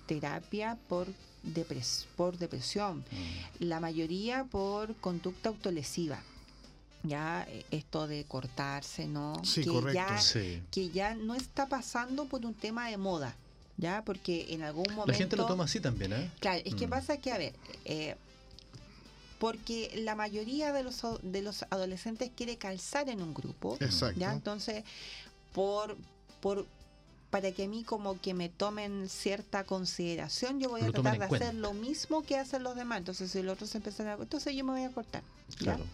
[0.07, 1.07] terapia por,
[1.43, 3.63] depres- por depresión, Mm.
[3.65, 6.21] la mayoría por conducta autolesiva.
[7.03, 9.33] Ya eh, esto de cortarse, ¿no?
[9.43, 9.93] Sí, que correcto.
[9.93, 10.61] ya Sí.
[10.71, 13.35] que ya no está pasando por un tema de moda,
[13.77, 14.03] ¿ya?
[14.05, 15.11] Porque en algún momento...
[15.11, 16.29] La gente lo toma así también, ¿eh?
[16.39, 16.89] Claro, es que Mm.
[16.91, 17.53] pasa que, a ver,
[17.85, 18.15] eh,
[19.39, 24.19] porque la mayoría de los, de los adolescentes quiere calzar en un grupo, Exacto.
[24.19, 24.31] ¿ya?
[24.33, 24.83] Entonces,
[25.53, 25.97] por,
[26.39, 26.67] por
[27.31, 31.25] para que a mí como que me tomen cierta consideración, yo voy a tratar de
[31.25, 32.99] hacer lo mismo que hacen los demás.
[32.99, 34.13] Entonces, si los otros empiezan a...
[34.13, 35.23] Entonces yo me voy a cortar.
[35.51, 35.57] ¿ya?
[35.57, 35.85] Claro.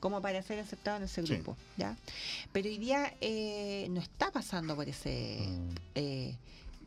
[0.00, 1.34] Como para ser aceptado en ese Sí.
[1.34, 1.56] grupo.
[1.76, 1.96] ¿ya?
[2.52, 5.46] Pero hoy día eh, no está pasando por ese...
[5.46, 5.74] Mm.
[5.94, 6.36] eh,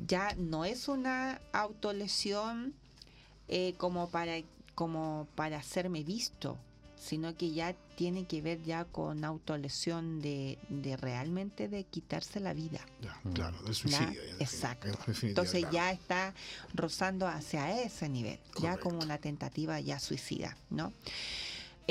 [0.07, 2.73] ya no es una autolesión
[3.47, 4.41] eh, como para
[4.73, 6.57] como para hacerme visto
[6.99, 12.53] sino que ya tiene que ver ya con autolesión de, de realmente de quitarse la
[12.53, 14.11] vida Ya, claro, del suicidio.
[14.13, 15.73] ya, exacto en entonces claro.
[15.73, 16.33] ya está
[16.73, 20.91] rozando hacia ese nivel ya como una tentativa ya suicida no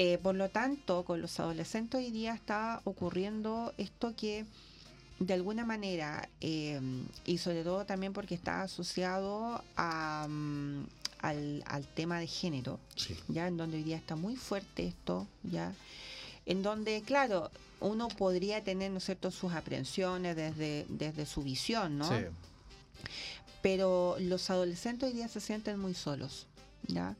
[0.00, 4.44] Eh, por lo tanto con los adolescentes hoy día está ocurriendo esto que
[5.18, 6.80] de alguna manera, eh,
[7.24, 10.84] y sobre todo también porque está asociado a, mm,
[11.20, 15.26] al, al tema de género, Sí, ya en donde hoy día está muy fuerte esto,
[15.42, 15.74] ya,
[16.46, 17.50] en donde, claro,
[17.80, 22.08] uno podría tener, ¿no es cierto?, sus aprehensiones desde, desde su visión, ¿no?
[22.08, 22.24] Sí.
[23.60, 26.46] pero los adolescentes hoy día se sienten muy solos,
[26.86, 27.16] ¿ya?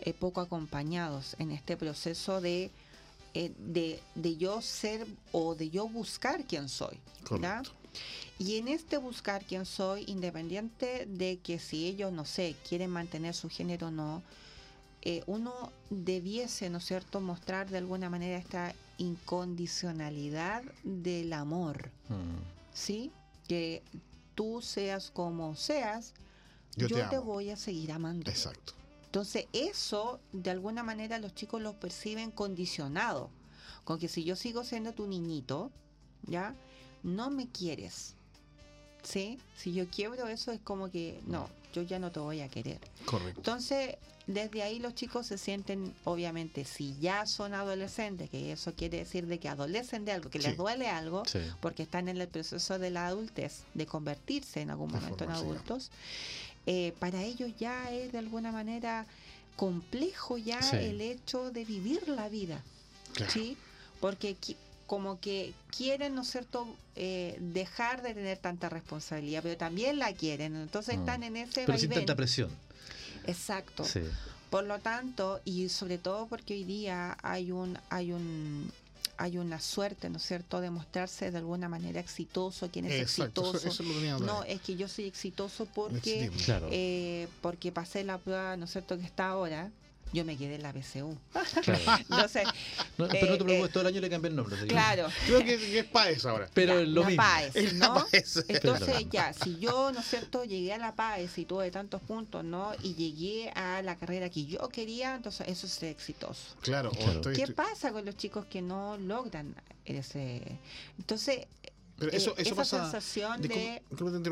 [0.00, 2.70] Eh, poco acompañados en este proceso de,
[3.34, 6.98] eh, de, de yo ser o de yo buscar quién soy.
[8.38, 13.34] Y en este buscar quién soy, independiente de que si ellos, no sé, quieren mantener
[13.34, 14.22] su género o no,
[15.02, 22.42] eh, uno debiese, ¿no es cierto?, mostrar de alguna manera esta incondicionalidad del amor, Mm.
[22.74, 23.10] ¿sí?
[23.48, 23.82] Que
[24.34, 26.12] tú seas como seas,
[26.76, 28.30] Yo yo, te te, voy a seguir amando.
[28.30, 28.72] Exacto.
[29.10, 33.28] Entonces, eso de alguna manera los chicos lo perciben condicionado.
[33.82, 35.72] Con que si yo sigo siendo tu niñito,
[36.22, 36.54] ¿ya?
[37.02, 38.14] No me quieres.
[39.02, 39.38] ¿Sí?
[39.56, 42.78] Si yo quiebro eso es como que, no, yo ya no te voy a querer.
[43.04, 43.40] Correcto.
[43.40, 43.96] Entonces,
[44.28, 49.26] desde ahí los chicos se sienten, obviamente, si ya son adolescentes, que eso quiere decir
[49.26, 50.46] de que adolecen de algo, que Sí.
[50.46, 51.40] les duele algo, Sí.
[51.60, 55.30] porque están en el proceso de la adultez, de convertirse en algún De momento en
[55.30, 55.36] ya.
[56.66, 59.06] Eh, para ellos ya es de alguna manera
[59.56, 60.76] complejo ya Sí.
[60.76, 62.62] el hecho de vivir la vida,
[63.14, 63.32] Claro.
[63.32, 63.56] ¿sí?
[64.00, 64.36] Porque
[64.86, 70.12] como que quieren, ¿no es cierto?, eh, dejar de tener tanta responsabilidad, pero también la
[70.14, 71.00] quieren, entonces Mm.
[71.00, 72.50] están en ese Pero sin tanta presión.
[73.26, 73.84] Exacto.
[73.84, 74.00] Sí.
[74.50, 78.72] Por lo tanto, y sobre todo porque hoy día hay un, hay un,
[79.20, 83.42] hay una suerte, ¿no es cierto?, de mostrarse de alguna manera exitoso, quién es Exacto.
[83.42, 83.82] Eso, exitoso.
[83.82, 86.30] eso no, es que yo soy exitoso porque.
[86.44, 86.68] Claro.
[86.70, 89.70] eh, porque pasé la prueba, ¿no es cierto?, que está ahora.
[90.12, 91.16] Yo me quedé en la BCU.
[91.62, 91.80] claro.
[92.10, 92.44] Entonces,
[92.98, 94.56] No, pero no te eh, preocupes, eh, todo el año le cambié el nombre.
[94.66, 95.08] claro.
[95.26, 96.48] Creo que, que es PAES ahora.
[96.52, 97.22] Pero ya, lo la mismo.
[97.22, 97.94] PAES, Es la ¿no?
[98.10, 98.44] PAES.
[98.48, 102.42] Entonces, ya, si yo, ¿no es cierto?, llegué a la PAES y tuve tantos puntos,
[102.44, 102.72] ¿no?
[102.82, 106.56] Y llegué a la carrera que yo quería, entonces eso es exitoso.
[106.60, 107.12] Claro, Claro.
[107.20, 109.54] estoy- ¿Qué estoy- pasa con los chicos que no logran
[109.84, 110.42] ese?
[110.98, 111.46] Entonces,
[112.00, 112.82] pero eso, eh, eso esa pasa.
[112.82, 113.82] sensación de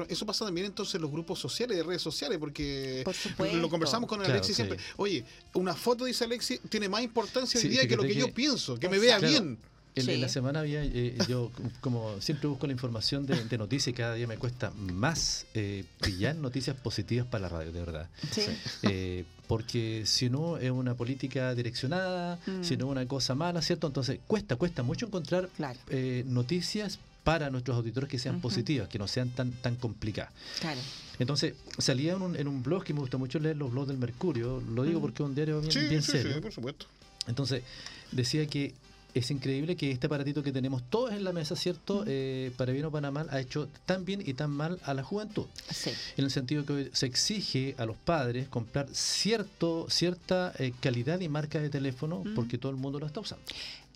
[0.08, 3.04] eso pasa también entonces en los grupos sociales, de redes sociales, porque
[3.36, 4.62] por lo conversamos con Claro, Alexis sí.
[4.64, 4.78] siempre.
[4.96, 8.26] Oye, una foto, dice Alexis, tiene más importancia hoy Sí, día que lo que, yo
[8.26, 9.32] que- pienso, que me vea Claro.
[9.32, 9.58] bien.
[9.94, 10.16] En, Sí.
[10.18, 11.50] la semana había, eh, yo
[11.80, 15.84] como siempre busco la información de, de noticias y cada día me cuesta más eh,
[16.00, 18.08] pillar noticias positivas para la radio, de verdad.
[18.30, 18.42] Sí,
[18.82, 22.62] Eh, porque si no es una política direccionada, Mm.
[22.62, 23.88] si no es una cosa mala, ¿cierto?
[23.88, 28.98] Entonces cuesta, cuesta mucho encontrar claro, eh, noticias para nuestros auditores que sean positivas, que
[28.98, 30.32] no sean tan, tan complicadas.
[30.60, 30.80] claro.
[31.18, 33.98] Entonces, salía en un, en un blog que me gusta mucho leer, los blogs del
[33.98, 36.34] Mercurio, lo digo porque es un diario bien, Sí, bien sí, serio.
[36.34, 36.86] sí, por supuesto.
[37.26, 37.64] Entonces,
[38.12, 38.72] decía que
[39.14, 42.04] es increíble que este aparatito que tenemos todos en la mesa, ¿cierto?
[42.06, 45.02] Eh, para bien o para mal, ha hecho tan bien y tan mal a la
[45.02, 45.46] juventud.
[45.74, 50.72] Sí, En el sentido que hoy se exige a los padres comprar cierto cierta eh,
[50.80, 53.44] calidad y marca de teléfono porque todo el mundo lo está usando.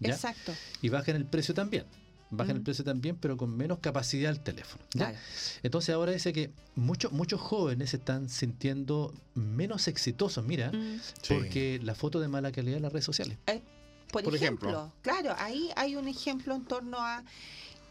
[0.01, 0.11] ¿ya?
[0.15, 0.53] exacto.
[0.83, 1.85] Y bajan el precio también.
[2.35, 2.65] Bajan el Ujú.
[2.65, 4.83] precio también, pero con menos capacidad del teléfono.
[4.95, 5.11] ¿ya?
[5.11, 5.19] Claro.
[5.63, 10.99] Entonces ahora dice que muchos muchos jóvenes se están sintiendo menos exitosos, mira, Mm.
[11.23, 11.35] Sí.
[11.35, 13.39] porque la foto de mala calidad en las redes sociales.
[14.11, 14.93] Por, Por ejemplo, ejemplo.
[15.03, 17.23] claro, ahí hay un ejemplo en torno a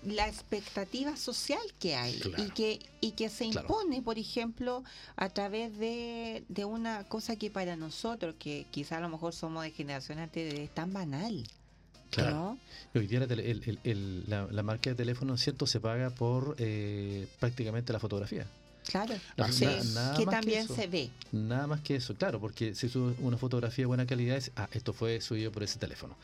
[0.04, 2.44] la expectativa social que hay Claro.
[2.44, 3.68] y que y que se Claro.
[3.68, 4.84] impone, por ejemplo,
[5.16, 9.64] a través de, de una cosa que para nosotros, que quizá a lo mejor somos
[9.64, 11.44] de generación anterior, es tan banal.
[12.12, 12.32] Claro.
[12.36, 12.58] ¿no?
[12.94, 15.66] Y Hoy día la, tele- el- el- el- la- la marca de teléfono, ¿cierto?
[15.66, 18.46] Se paga por eh, prácticamente la fotografía.
[18.86, 20.76] Claro, Na- sí, na- nada que más también eso.
[20.76, 21.10] se ve.
[21.32, 24.68] Nada más que eso, claro, porque si sube una fotografía de buena calidad, es, ah,
[24.74, 26.18] esto fue subido por ese teléfono.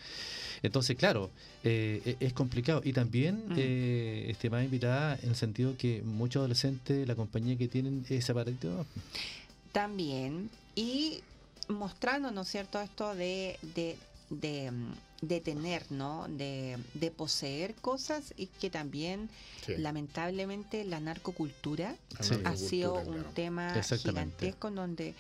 [0.64, 1.30] Entonces, claro,
[1.64, 2.82] eh, e- es complicado.
[2.84, 3.54] Y también, Mm.
[3.58, 8.86] eh, estimada invitada, en el sentido que muchos adolescentes, la compañía que tienen ese aparatito,
[9.72, 10.50] También.
[10.76, 11.20] Y
[11.68, 13.98] mostrando, ¿no es cierto?, esto de, de
[14.30, 14.72] de,
[15.22, 16.28] de tener, ¿no?
[16.30, 19.30] De, de poseer cosas y que también,
[19.66, 19.76] Sí.
[19.78, 22.36] lamentablemente, la narcocultura Sí.
[22.46, 23.30] ha sido un claro.
[23.34, 25.16] tema gigantesco en donde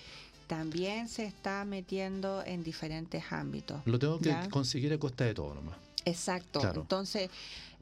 [0.47, 3.81] también se está metiendo en diferentes ámbitos.
[3.85, 4.47] Lo tengo que ¿ya?
[4.49, 5.75] conseguir a costa de todo nomás.
[6.05, 6.61] Exacto.
[6.61, 6.81] Claro.
[6.81, 7.29] Entonces,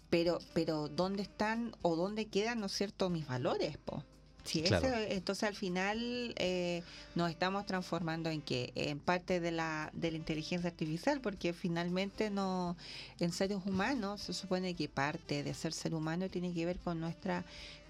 [0.09, 4.03] pero, pero ¿dónde están o dónde quedan, no es cierto, mis valores, po?
[4.45, 4.87] Ese- Claro.
[5.09, 6.83] entonces al final eh,
[7.15, 12.29] nos estamos transformando en que en parte de la de la inteligencia artificial, porque finalmente
[12.29, 12.77] no
[13.19, 16.99] en seres humanos se supone que parte de ser ser humano tiene que ver con
[16.99, 17.43] nuestra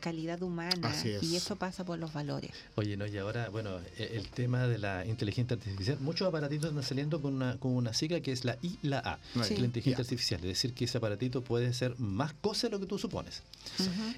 [0.06, 1.24] calidad humana Así es.
[1.24, 2.51] y eso pasa por los valores.
[2.76, 6.84] Oye, no, y ahora, bueno, e- el tema de la inteligencia artificial, muchos aparatitos están
[6.84, 9.58] saliendo con una, con una sigla que es la I, la A, Sí.
[9.58, 12.86] la inteligencia artificial, es decir, que ese aparatito puede ser más cosas de lo que
[12.86, 13.41] tú supones.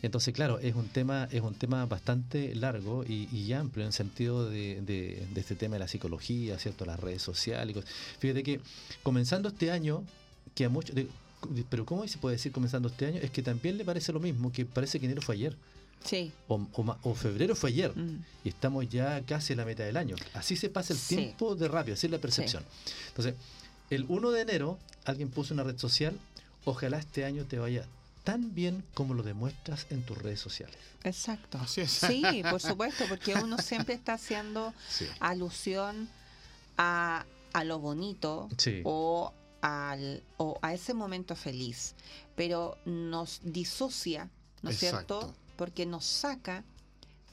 [0.02, 3.94] Entonces, claro, es un tema, es un tema bastante largo y, y amplio en el
[3.94, 6.86] sentido de, de- de este tema de la psicología, ¿cierto?
[6.86, 7.72] Las redes sociales.
[7.72, 7.90] y cosas.
[8.20, 8.60] Fíjate que
[9.04, 10.04] comenzando este año,
[10.54, 11.08] que a muchos, de-
[11.70, 13.20] pero ¿cómo se puede decir comenzando este año?
[13.22, 15.56] Es que también le parece lo mismo, que parece que enero fue ayer,
[16.04, 16.32] Sí.
[16.48, 18.24] o, o ma- o febrero fue ayer, Mm.
[18.46, 20.16] y estamos ya casi a la mitad del año.
[20.34, 21.16] Así se pasa el Sí.
[21.18, 22.64] tiempo de rápido, así es la percepción.
[23.10, 23.36] Entonces,
[23.90, 26.18] el 1 de enero, alguien puso una red social,
[26.66, 27.86] ojalá este año te vaya
[28.24, 30.76] tan bien como lo demuestras en tus redes sociales.
[31.04, 31.58] Exacto.
[31.60, 31.92] Así es.
[31.92, 35.06] Sí, por supuesto, porque uno siempre está haciendo Sí.
[35.20, 36.10] alusión
[36.78, 38.82] a, a lo bonito Sí.
[38.84, 39.32] o,
[39.62, 41.96] al, o a ese momento feliz,
[42.36, 44.30] pero nos disocia,
[44.62, 45.34] ¿no es cierto?
[45.58, 46.64] Porque nos saca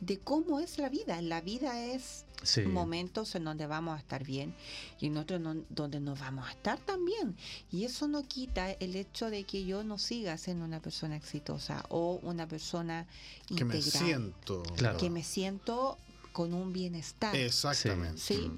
[0.01, 1.23] de cómo es la vida.
[1.23, 2.61] La vida es Sí.
[2.63, 4.55] momentos en donde vamos a estar bien
[5.01, 7.37] y en otros no- donde no vamos a estar tan bien.
[7.73, 11.87] Y eso no quita el hecho de que yo no siga siendo una persona exitosa
[11.89, 13.07] o una persona
[13.47, 14.63] Que me integral, siento.
[14.77, 14.99] Claro.
[14.99, 15.97] que me siento
[16.33, 17.35] con un bienestar.
[17.35, 18.19] Exactamente.
[18.21, 18.51] Sí.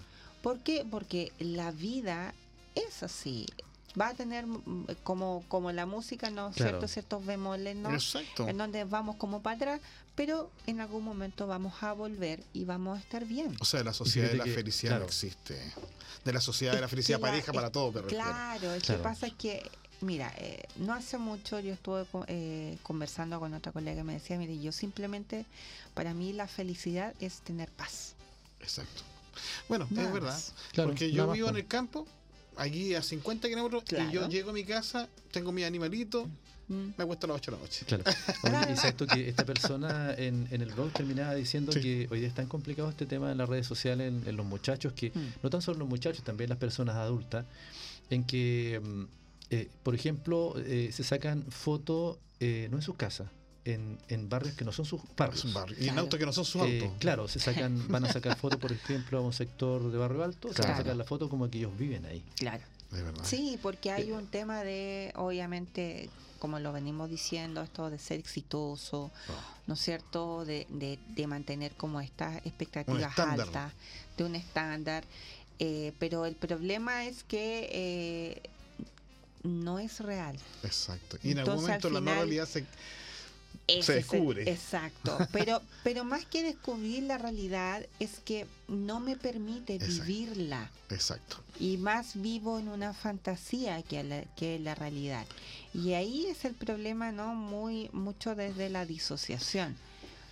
[0.42, 0.84] ¿Por qué?
[0.90, 2.34] Porque la vida
[2.74, 3.46] es así.
[3.98, 6.50] Va a tener mm, como, como la música, ¿no?
[6.52, 6.70] Claro.
[6.70, 7.90] Ciertos, ciertos bemoles, ¿no?
[7.92, 8.46] Exacto.
[8.48, 9.80] En donde vamos como para atrás,
[10.14, 13.56] pero en algún momento vamos a volver y vamos a estar bien.
[13.60, 15.04] O sea, la sociedad de la que, felicidad claro.
[15.04, 15.58] no existe.
[16.24, 18.08] De la sociedad de la Es felicidad que la- pareja para todo, refiero.
[18.24, 19.00] Claro, el Claro.
[19.00, 19.62] que pasa es que,
[20.00, 24.14] mira, eh, no hace mucho yo estuve co- eh, conversando con otra colega que me
[24.14, 25.46] decía, mire, yo simplemente,
[25.94, 28.14] para mí la felicidad es tener paz.
[28.60, 29.02] Exacto.
[29.68, 30.42] Bueno, Nada es verdad.
[30.72, 32.06] Claro, porque yo más, vivo en el campo,
[32.56, 34.28] allí a 50 kilómetros, y yo Claro.
[34.28, 36.28] llego a mi casa, tengo mi animalito,
[36.68, 36.94] Mm.
[36.98, 37.86] me acuesto a las 8 de la noche.
[37.86, 38.02] Claro.
[38.42, 41.80] Oye, y cierto que esta persona en, en el blog terminaba diciendo Sí.
[41.80, 44.44] que hoy día es tan complicado este tema en las redes sociales, en, en los
[44.44, 45.28] muchachos, que Mm.
[45.44, 47.44] no tan solo los muchachos, también las personas adultas,
[48.10, 49.04] en que, mm,
[49.50, 53.28] eh, por ejemplo, eh, se sacan fotos eh, no en sus casas,
[53.66, 55.40] en, en barrios que no son sus barrios.
[55.40, 55.76] Es un barrio.
[55.78, 56.98] Y en autos que no son sus Eh, autos.
[56.98, 60.52] claro, se sacan, van a sacar fotos, por ejemplo, a un sector de barrio alto,
[60.52, 62.22] se van a sacar la foto como que ellos viven ahí.
[62.36, 62.62] Claro.
[62.90, 63.24] Verdad.
[63.24, 66.08] Sí, porque hay Eh, un tema de, obviamente,
[66.38, 69.32] como lo venimos diciendo, esto de ser exitoso, Oh.
[69.66, 70.44] ¿no es cierto?
[70.44, 73.72] De, de, de mantener como estas expectativas altas,
[74.16, 75.02] de un estándar.
[75.58, 78.42] Eh, pero el problema es que eh,
[79.42, 80.36] no es real.
[80.62, 81.18] Exacto.
[81.22, 82.64] Y en algún al momento la no realidad se.
[83.68, 84.50] Ese Se el- descubre.
[84.50, 85.18] exacto.
[85.32, 90.04] Pero, pero más que descubrir la realidad es que no me permite Exacto.
[90.04, 90.70] vivirla.
[90.90, 91.38] Exacto.
[91.58, 95.24] y más vivo en una fantasía que la, que la realidad.
[95.74, 97.34] Y ahí es el problema, ¿no?
[97.34, 99.76] Muy mucho desde la disociación.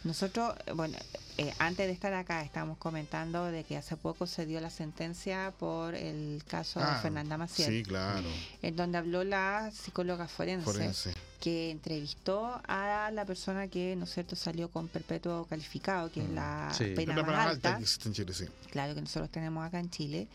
[0.05, 0.99] Nosotros, bueno,
[1.39, 5.53] eh, antes de estar acá estábamos comentando de que hace poco se dio la sentencia
[5.59, 8.23] por el caso de Ah, Fernanda Maciel, Sí, claro.
[8.61, 11.15] en donde habló la psicóloga forense, Forense.
[11.45, 16.29] Que entrevistó a la persona que, ¿no es cierto?, salió con perpetuo calificado, que es
[16.31, 16.85] Mm, la sí.
[16.97, 18.47] pena la más más alta alta que existe en Chile, sí.
[18.71, 20.27] claro que nosotros tenemos acá en Chile.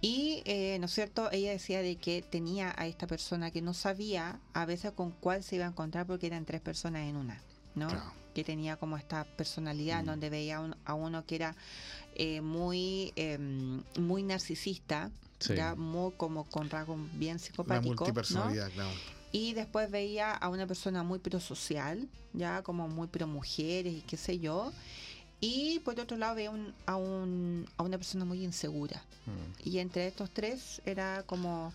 [0.00, 1.28] Y, eh, ¿no es cierto?
[1.32, 5.42] Ella decía de que tenía a esta persona que no sabía a veces con cuál
[5.42, 7.42] se iba a encontrar porque eran tres personas en una,
[7.74, 7.88] ¿no?
[7.88, 8.12] Claro.
[8.32, 10.06] Que tenía como esta personalidad Mm.
[10.06, 11.56] donde veía a un- a uno que era
[12.14, 13.38] eh, muy, eh,
[13.98, 15.10] muy narcisista,
[15.40, 15.54] Sí.
[15.54, 17.96] ya muy como con rasgos bien La psicopáticos, ¿no?
[17.96, 18.90] multipersonalidad, claro.
[19.32, 24.16] Y después veía a una persona muy prosocial, ya como muy pro mujeres y qué
[24.16, 24.72] sé yo.
[25.40, 29.02] Y por otro lado veía un- a, un, a una persona muy insegura.
[29.26, 29.68] Mm.
[29.68, 31.72] Y entre estos tres era como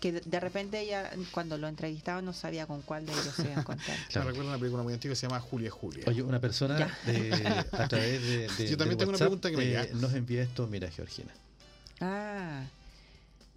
[0.00, 3.42] que de, de repente ella, cuando lo entrevistaba, no sabía con cuál de ellos se
[3.42, 3.96] iba a encontrar.
[4.08, 4.28] Claro.
[4.28, 6.04] Recuerdo una película muy antigua que se llama Julia Julia.
[6.06, 6.76] Oye, una persona
[7.06, 9.90] de- a través de, de- Yo también del tengo una WhatsApp, pregunta que me eh,
[9.94, 11.32] nos envía esto, mira Georgina.
[12.00, 12.64] Ah,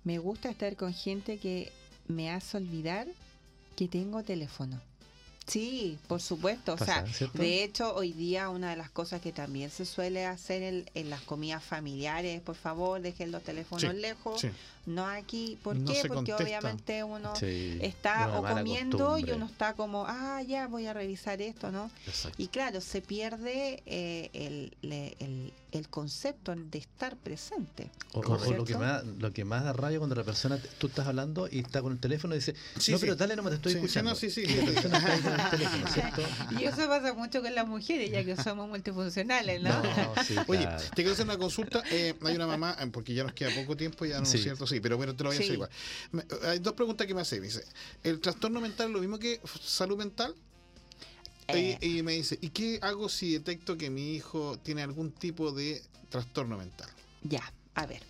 [0.03, 1.71] me gusta estar con gente que
[2.07, 3.07] me hace olvidar
[3.75, 4.79] que tengo teléfono.
[5.47, 6.73] Sí, por supuesto.
[6.73, 7.05] O sea,
[7.35, 11.09] de hecho, hoy día una de las cosas que también se suele hacer en, en
[11.11, 14.49] las comidas familiares, por favor, dejen los teléfonos Sí, lejos, Sí.
[14.85, 15.57] No aquí.
[15.63, 16.01] ¿Por No qué?
[16.07, 16.43] Porque contesta.
[16.43, 21.41] obviamente uno Sí, está o comiendo y uno está como, ah, ya voy a revisar
[21.41, 21.89] esto, ¿no?
[22.07, 22.41] Exacto.
[22.41, 24.77] Y claro, se pierde eh, el,
[25.19, 27.89] el, el concepto de estar presente.
[28.13, 30.87] O, o- lo que más lo que más da rabia cuando la persona te- tú
[30.87, 33.01] estás hablando y está con el teléfono y dice Sí, no sí.
[33.01, 34.41] pero dale no me te estoy Sí, sí, escuchando no, sí, sí.
[34.41, 36.21] Y la persona está ahí con el teléfono ¿cierto?
[36.59, 39.69] Y eso pasa mucho con las mujeres, ya que somos multifuncionales, ¿no?
[39.83, 40.81] no sí, Oye, claro.
[40.81, 41.83] te quiero hacer una consulta.
[41.91, 44.37] eh, hay una mamá, eh, porque ya nos queda poco tiempo, ya no Sí.
[44.37, 45.69] es cierto, pero, pero te lo voy a hacer igual.
[46.11, 47.39] Me- hay dos preguntas que me hace.
[47.39, 47.63] Me dice,
[48.03, 50.33] ¿el trastorno mental es lo mismo que salud mental?
[51.47, 55.11] Eh, Y, y me dice, ¿y qué hago si detecto que mi hijo tiene algún
[55.11, 56.89] tipo de trastorno mental?
[57.23, 57.43] Ya,
[57.75, 58.01] a ver.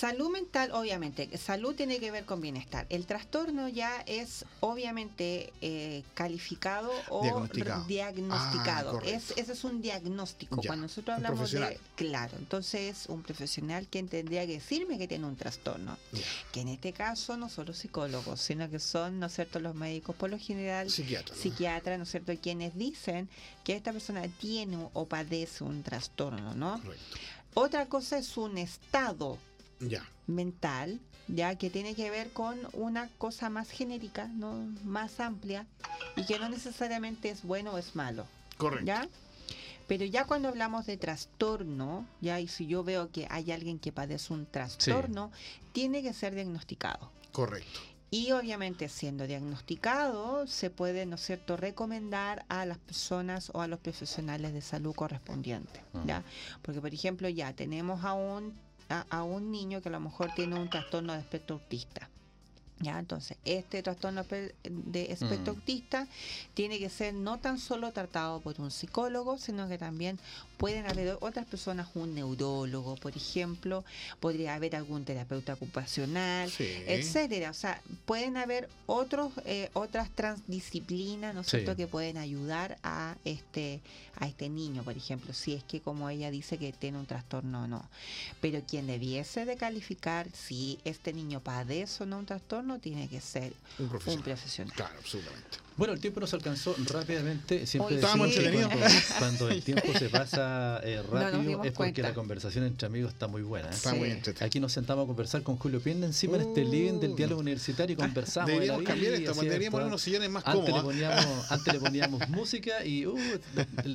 [0.00, 2.86] Salud mental, obviamente, salud tiene que ver con bienestar.
[2.88, 7.46] El trastorno ya es obviamente eh, calificado o
[7.86, 8.98] Diagnosticado.
[8.98, 10.62] Ah, es, ese es un diagnóstico.
[10.62, 15.26] Ya, Cuando nosotros hablamos de, claro, entonces un profesional quien tendría que decirme que tiene
[15.26, 15.98] un trastorno,
[16.50, 20.16] que en este caso no solo psicólogos, sino que son, ¿no es cierto?, los médicos
[20.16, 21.34] por lo general Psiquiatra.
[21.34, 21.42] ¿no?
[21.42, 23.28] psiquiatras, ¿no es cierto?, quienes dicen
[23.64, 26.80] que esta persona tiene o padece un trastorno, ¿no?
[26.80, 27.18] Correcto.
[27.52, 29.36] Otra cosa es un estado
[29.80, 30.04] Ya.
[30.26, 34.54] mental, ya que tiene que ver con una cosa más genérica, no
[34.84, 35.66] más amplia
[36.16, 38.26] y que no necesariamente es bueno o es malo,
[38.58, 38.86] Correcto.
[38.86, 39.08] ¿ya?
[39.88, 43.90] Pero ya cuando hablamos de trastorno, ya y si yo veo que hay alguien que
[43.90, 45.32] padece un trastorno,
[45.72, 47.10] tiene que ser diagnosticado.
[47.32, 47.80] Correcto.
[48.12, 53.68] Y obviamente siendo diagnosticado se puede, ¿no es cierto?, recomendar a las personas o a
[53.68, 56.22] los profesionales de salud correspondientes, ¿ya?
[56.62, 58.52] Porque, por ejemplo, ya tenemos a un,
[58.90, 62.10] a, a un niño que a lo mejor tiene un trastorno de espectro autista.
[62.82, 62.98] ¿Ya?
[62.98, 64.24] Entonces, este trastorno
[64.64, 65.56] de espectro Mm.
[65.56, 66.08] autista
[66.54, 70.18] tiene que ser no tan solo tratado por un psicólogo, sino que también
[70.60, 73.82] pueden haber otras personas, un neurólogo, por ejemplo,
[74.20, 76.68] podría haber algún terapeuta ocupacional, Sí.
[76.86, 77.50] etcétera.
[77.50, 81.50] O sea, pueden haber otros, eh, otras transdisciplinas, ¿no es Sí.
[81.56, 83.80] cierto?, que pueden ayudar a este,
[84.16, 87.64] a este niño, por ejemplo, si es que como ella dice que tiene un trastorno
[87.64, 87.88] o no.
[88.42, 93.22] Pero quien debiese de calificar si este niño padece o no un trastorno, tiene que
[93.22, 94.24] ser Un un profesional.
[94.24, 94.74] profesional.
[94.76, 95.56] Claro, absolutamente.
[95.80, 97.66] Bueno, el tiempo nos alcanzó rápidamente.
[97.66, 98.34] Siempre Hoy decimos sí.
[98.34, 102.02] que Estábamos cuando, cuando el tiempo se pasa eh, rápido es porque cuenta.
[102.02, 103.68] la conversación entre amigos está muy buena.
[103.68, 103.72] ¿eh?
[103.72, 103.96] Está Sí.
[103.96, 104.44] muy entretenido.
[104.46, 106.70] Aquí nos sentamos a conversar con Julio Pienda encima en este Uh.
[106.70, 108.48] living del diálogo universitario y conversamos.
[108.48, 109.42] de la Deberíamos vida, cambiar esto, ¿cierto?
[109.42, 113.16] deberíamos poner unos sillones más antes le, poníamos, antes le poníamos música y uh,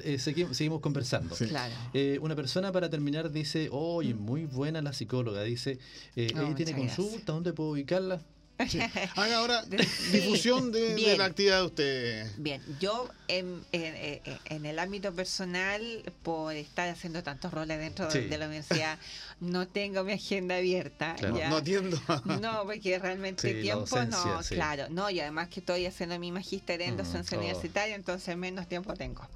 [0.04, 1.36] eh, seguimos, seguimos conversando.
[1.36, 1.46] Sí.
[1.46, 1.72] Claro.
[1.94, 5.78] Eh, una persona para terminar dice, oye, muy buena la psicóloga, dice,
[6.16, 8.22] eh, Oh, ella tiene muchas consulta, ¿dónde puedo ubicarla?
[8.70, 8.80] Sí.
[9.16, 9.78] Haga ahora Sí.
[10.12, 12.32] difusión de, la actividad de usted.
[12.38, 15.82] Bien, yo en, en- en- el ámbito personal,
[16.24, 18.28] por estar haciendo tantos roles dentro de- Sí.
[18.30, 18.98] de la universidad,
[19.42, 21.16] no tengo mi agenda abierta.
[21.16, 21.38] Claro.
[21.38, 21.50] ¿ya?
[21.50, 22.00] No atiendo.
[22.42, 26.82] No, porque realmente tiempo docencia, no, claro, no, y además que estoy haciendo mi magíster
[26.82, 27.42] en Mm, docencia oh.
[27.42, 29.28] universitaria, entonces menos tiempo tengo.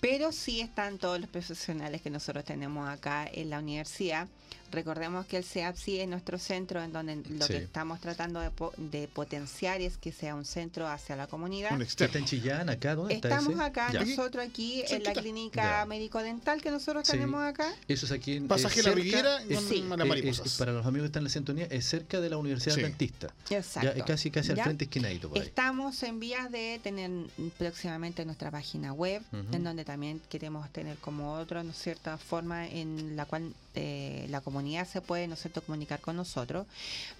[0.00, 4.26] Pero sí están todos los profesionales que nosotros tenemos acá en la universidad.
[4.70, 7.52] Recordemos que el CEAPSI es nuestro centro en donde lo Sí.
[7.54, 11.72] que estamos tratando de, po- de potenciar es que sea un centro hacia la comunidad.
[11.72, 12.94] Un ¿Está en Chillán, acá?
[12.94, 13.62] ¿Dónde está Estamos ese?
[13.62, 14.04] acá, Ya.
[14.04, 17.12] nosotros aquí en la clínica médico-dental que nosotros Sí.
[17.12, 17.72] tenemos acá.
[17.88, 19.78] Eso es aquí en Pasaje es La Riguera es- Sí.
[19.78, 20.46] eh, mariposas.
[20.46, 22.80] es- para los amigos que están en la sintonía, es cerca de la Universidad Sí.
[22.80, 23.32] Adventista.
[23.50, 23.94] Exacto.
[23.96, 24.64] Ya, casi casi al ¿Ya?
[24.64, 25.44] frente esquinadito por ahí.
[25.46, 27.10] Estamos en vías de tener
[27.58, 32.66] próximamente nuestra página web, en donde también queremos tener como otra, ¿no es cierta forma
[32.66, 36.66] en la cual eh, la comunidad se puede, ¿no cierto?, comunicar con nosotros.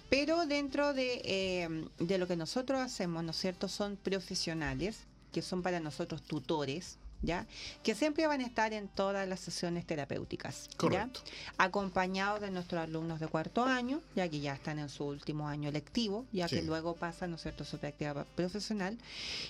[0.09, 4.99] Pero dentro de, eh, de lo que nosotros hacemos, ¿no cierto?, son profesionales
[5.31, 7.45] que son para nosotros tutores, ¿ya?
[7.83, 10.77] Que siempre van a estar en todas las sesiones terapéuticas, ¿ya?
[10.77, 11.21] Correcto.
[11.57, 15.71] acompañados de nuestros alumnos de cuarto año, ya que ya están en su último año
[15.71, 16.55] lectivo, ya Sí.
[16.57, 18.97] que luego pasan, ¿no es cierto?, su práctica profesional,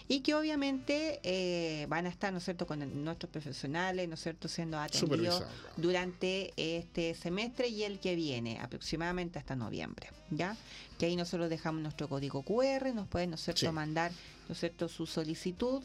[0.07, 4.21] y que obviamente eh, van a estar, ¿no es cierto?, con nuestros profesionales, ¿no es
[4.21, 5.43] cierto?, siendo atendidos
[5.77, 10.55] durante este semestre y el que viene, aproximadamente hasta noviembre, ¿ya?
[10.99, 13.71] Que ahí nosotros dejamos nuestro código QR, nos pueden, ¿no es cierto?, Sí.
[13.71, 14.11] mandar,
[14.49, 15.81] ¿no es cierto?, su solicitud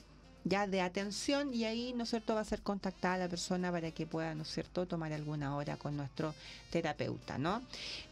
[0.49, 3.91] ya de atención y ahí, ¿no es cierto?, va a ser contactada la persona para
[3.91, 6.35] que pueda, ¿no es cierto?, tomar alguna hora con nuestro
[6.71, 7.63] terapeuta, ¿no?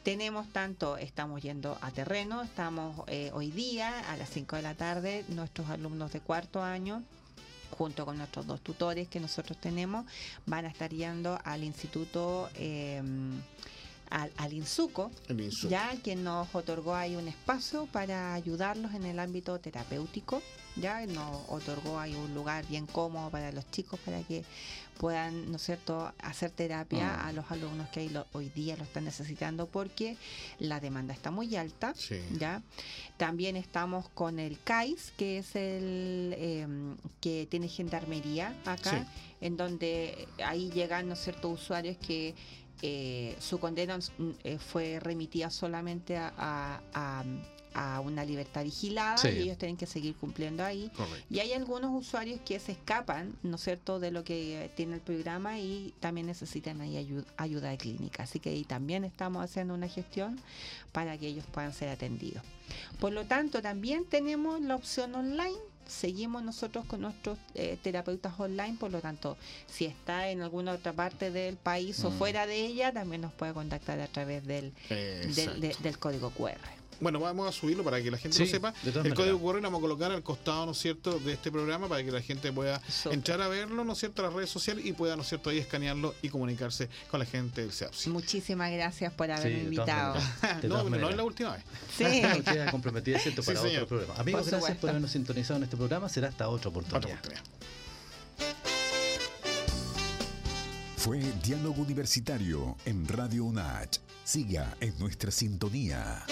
[0.03, 4.75] Tenemos tanto, estamos yendo a terreno, estamos eh, hoy día a las 5 de la
[4.75, 7.05] tarde, nuestros alumnos de cuarto año
[7.71, 10.05] junto con nuestros dos tutores que nosotros tenemos,
[10.47, 13.03] van a estar yendo al instituto, eh,
[14.15, 15.71] al, al INSUCO, El insumo.
[15.71, 20.41] ya que nos otorgó ahí un espacio para ayudarlos en el ámbito terapéutico,
[20.77, 24.45] ya nos otorgó ahí un lugar bien cómodo para los chicos para que
[24.99, 27.27] puedan, ¿no es cierto?, hacer terapia Mm.
[27.27, 30.17] a los alumnos que lo- hoy día lo están necesitando porque
[30.61, 32.21] la demanda está muy alta, Sí.
[32.39, 32.63] ya.
[33.17, 36.67] También estamos con el CAIS, que es el eh,
[37.21, 39.07] que tiene gendarmería acá, Sí.
[39.41, 42.35] en donde ahí llegan, ¿no es cierto?, usuarios que
[42.83, 43.99] eh, su condena
[44.45, 47.25] eh, fue remitida solamente a, a- a-
[47.77, 49.27] a una libertad vigilada Sí.
[49.31, 50.93] y ellos tienen que seguir cumpliendo ahí.
[50.97, 51.27] Correcto.
[51.29, 54.95] Y hay algunos usuarios que se escapan, ¿no es cierto?, de lo que eh, tiene
[54.95, 58.23] el programa y también necesitan ahí ayu- ayuda de clínica.
[58.23, 60.39] Así que ahí también estamos haciendo una gestión
[60.93, 62.45] para que ellos puedan ser atendidos.
[63.01, 65.59] Por lo tanto, también tenemos la opción online.
[65.87, 70.93] Seguimos nosotros con nuestros eh, terapeutas online, por lo tanto, si está en alguna otra
[70.93, 72.19] parte del país o Mm.
[72.19, 75.61] fuera de ella, también nos puede contactar a través del, del, Exacto.
[75.61, 76.59] de- del código QR.
[77.01, 78.73] Bueno, vamos a subirlo para que la gente Sí, lo sepa.
[78.83, 79.19] de todas El maneras.
[79.19, 82.03] código QR lo vamos a colocar al costado, ¿no es cierto?, de este programa para
[82.05, 82.81] que la gente pueda
[83.11, 85.51] entrar a verlo, ¿no es cierto?, a las redes sociales y pueda, ¿no es cierto?,
[85.51, 88.11] ahí escanearlo y comunicarse con la gente del SEAPSI.
[88.11, 90.15] Muchísimas gracias por Sí, haberme invitado.
[90.69, 91.63] no, no es la última vez.
[91.97, 92.05] Sí.
[92.45, 93.43] Queda comprometida, ¿cierto?
[93.43, 93.83] Sí, Para señor.
[93.85, 94.21] otro programa.
[94.21, 94.81] Amigos, Por gracias supuesto.
[94.81, 96.09] por habernos sintonizado en este programa.
[96.09, 97.19] Será hasta otra Otra oportunidad.
[97.19, 97.43] oportunidad.
[100.97, 103.99] Fue Diálogo Universitario en Radio UNACH.
[104.25, 106.25] Siga en nuestra sintonía.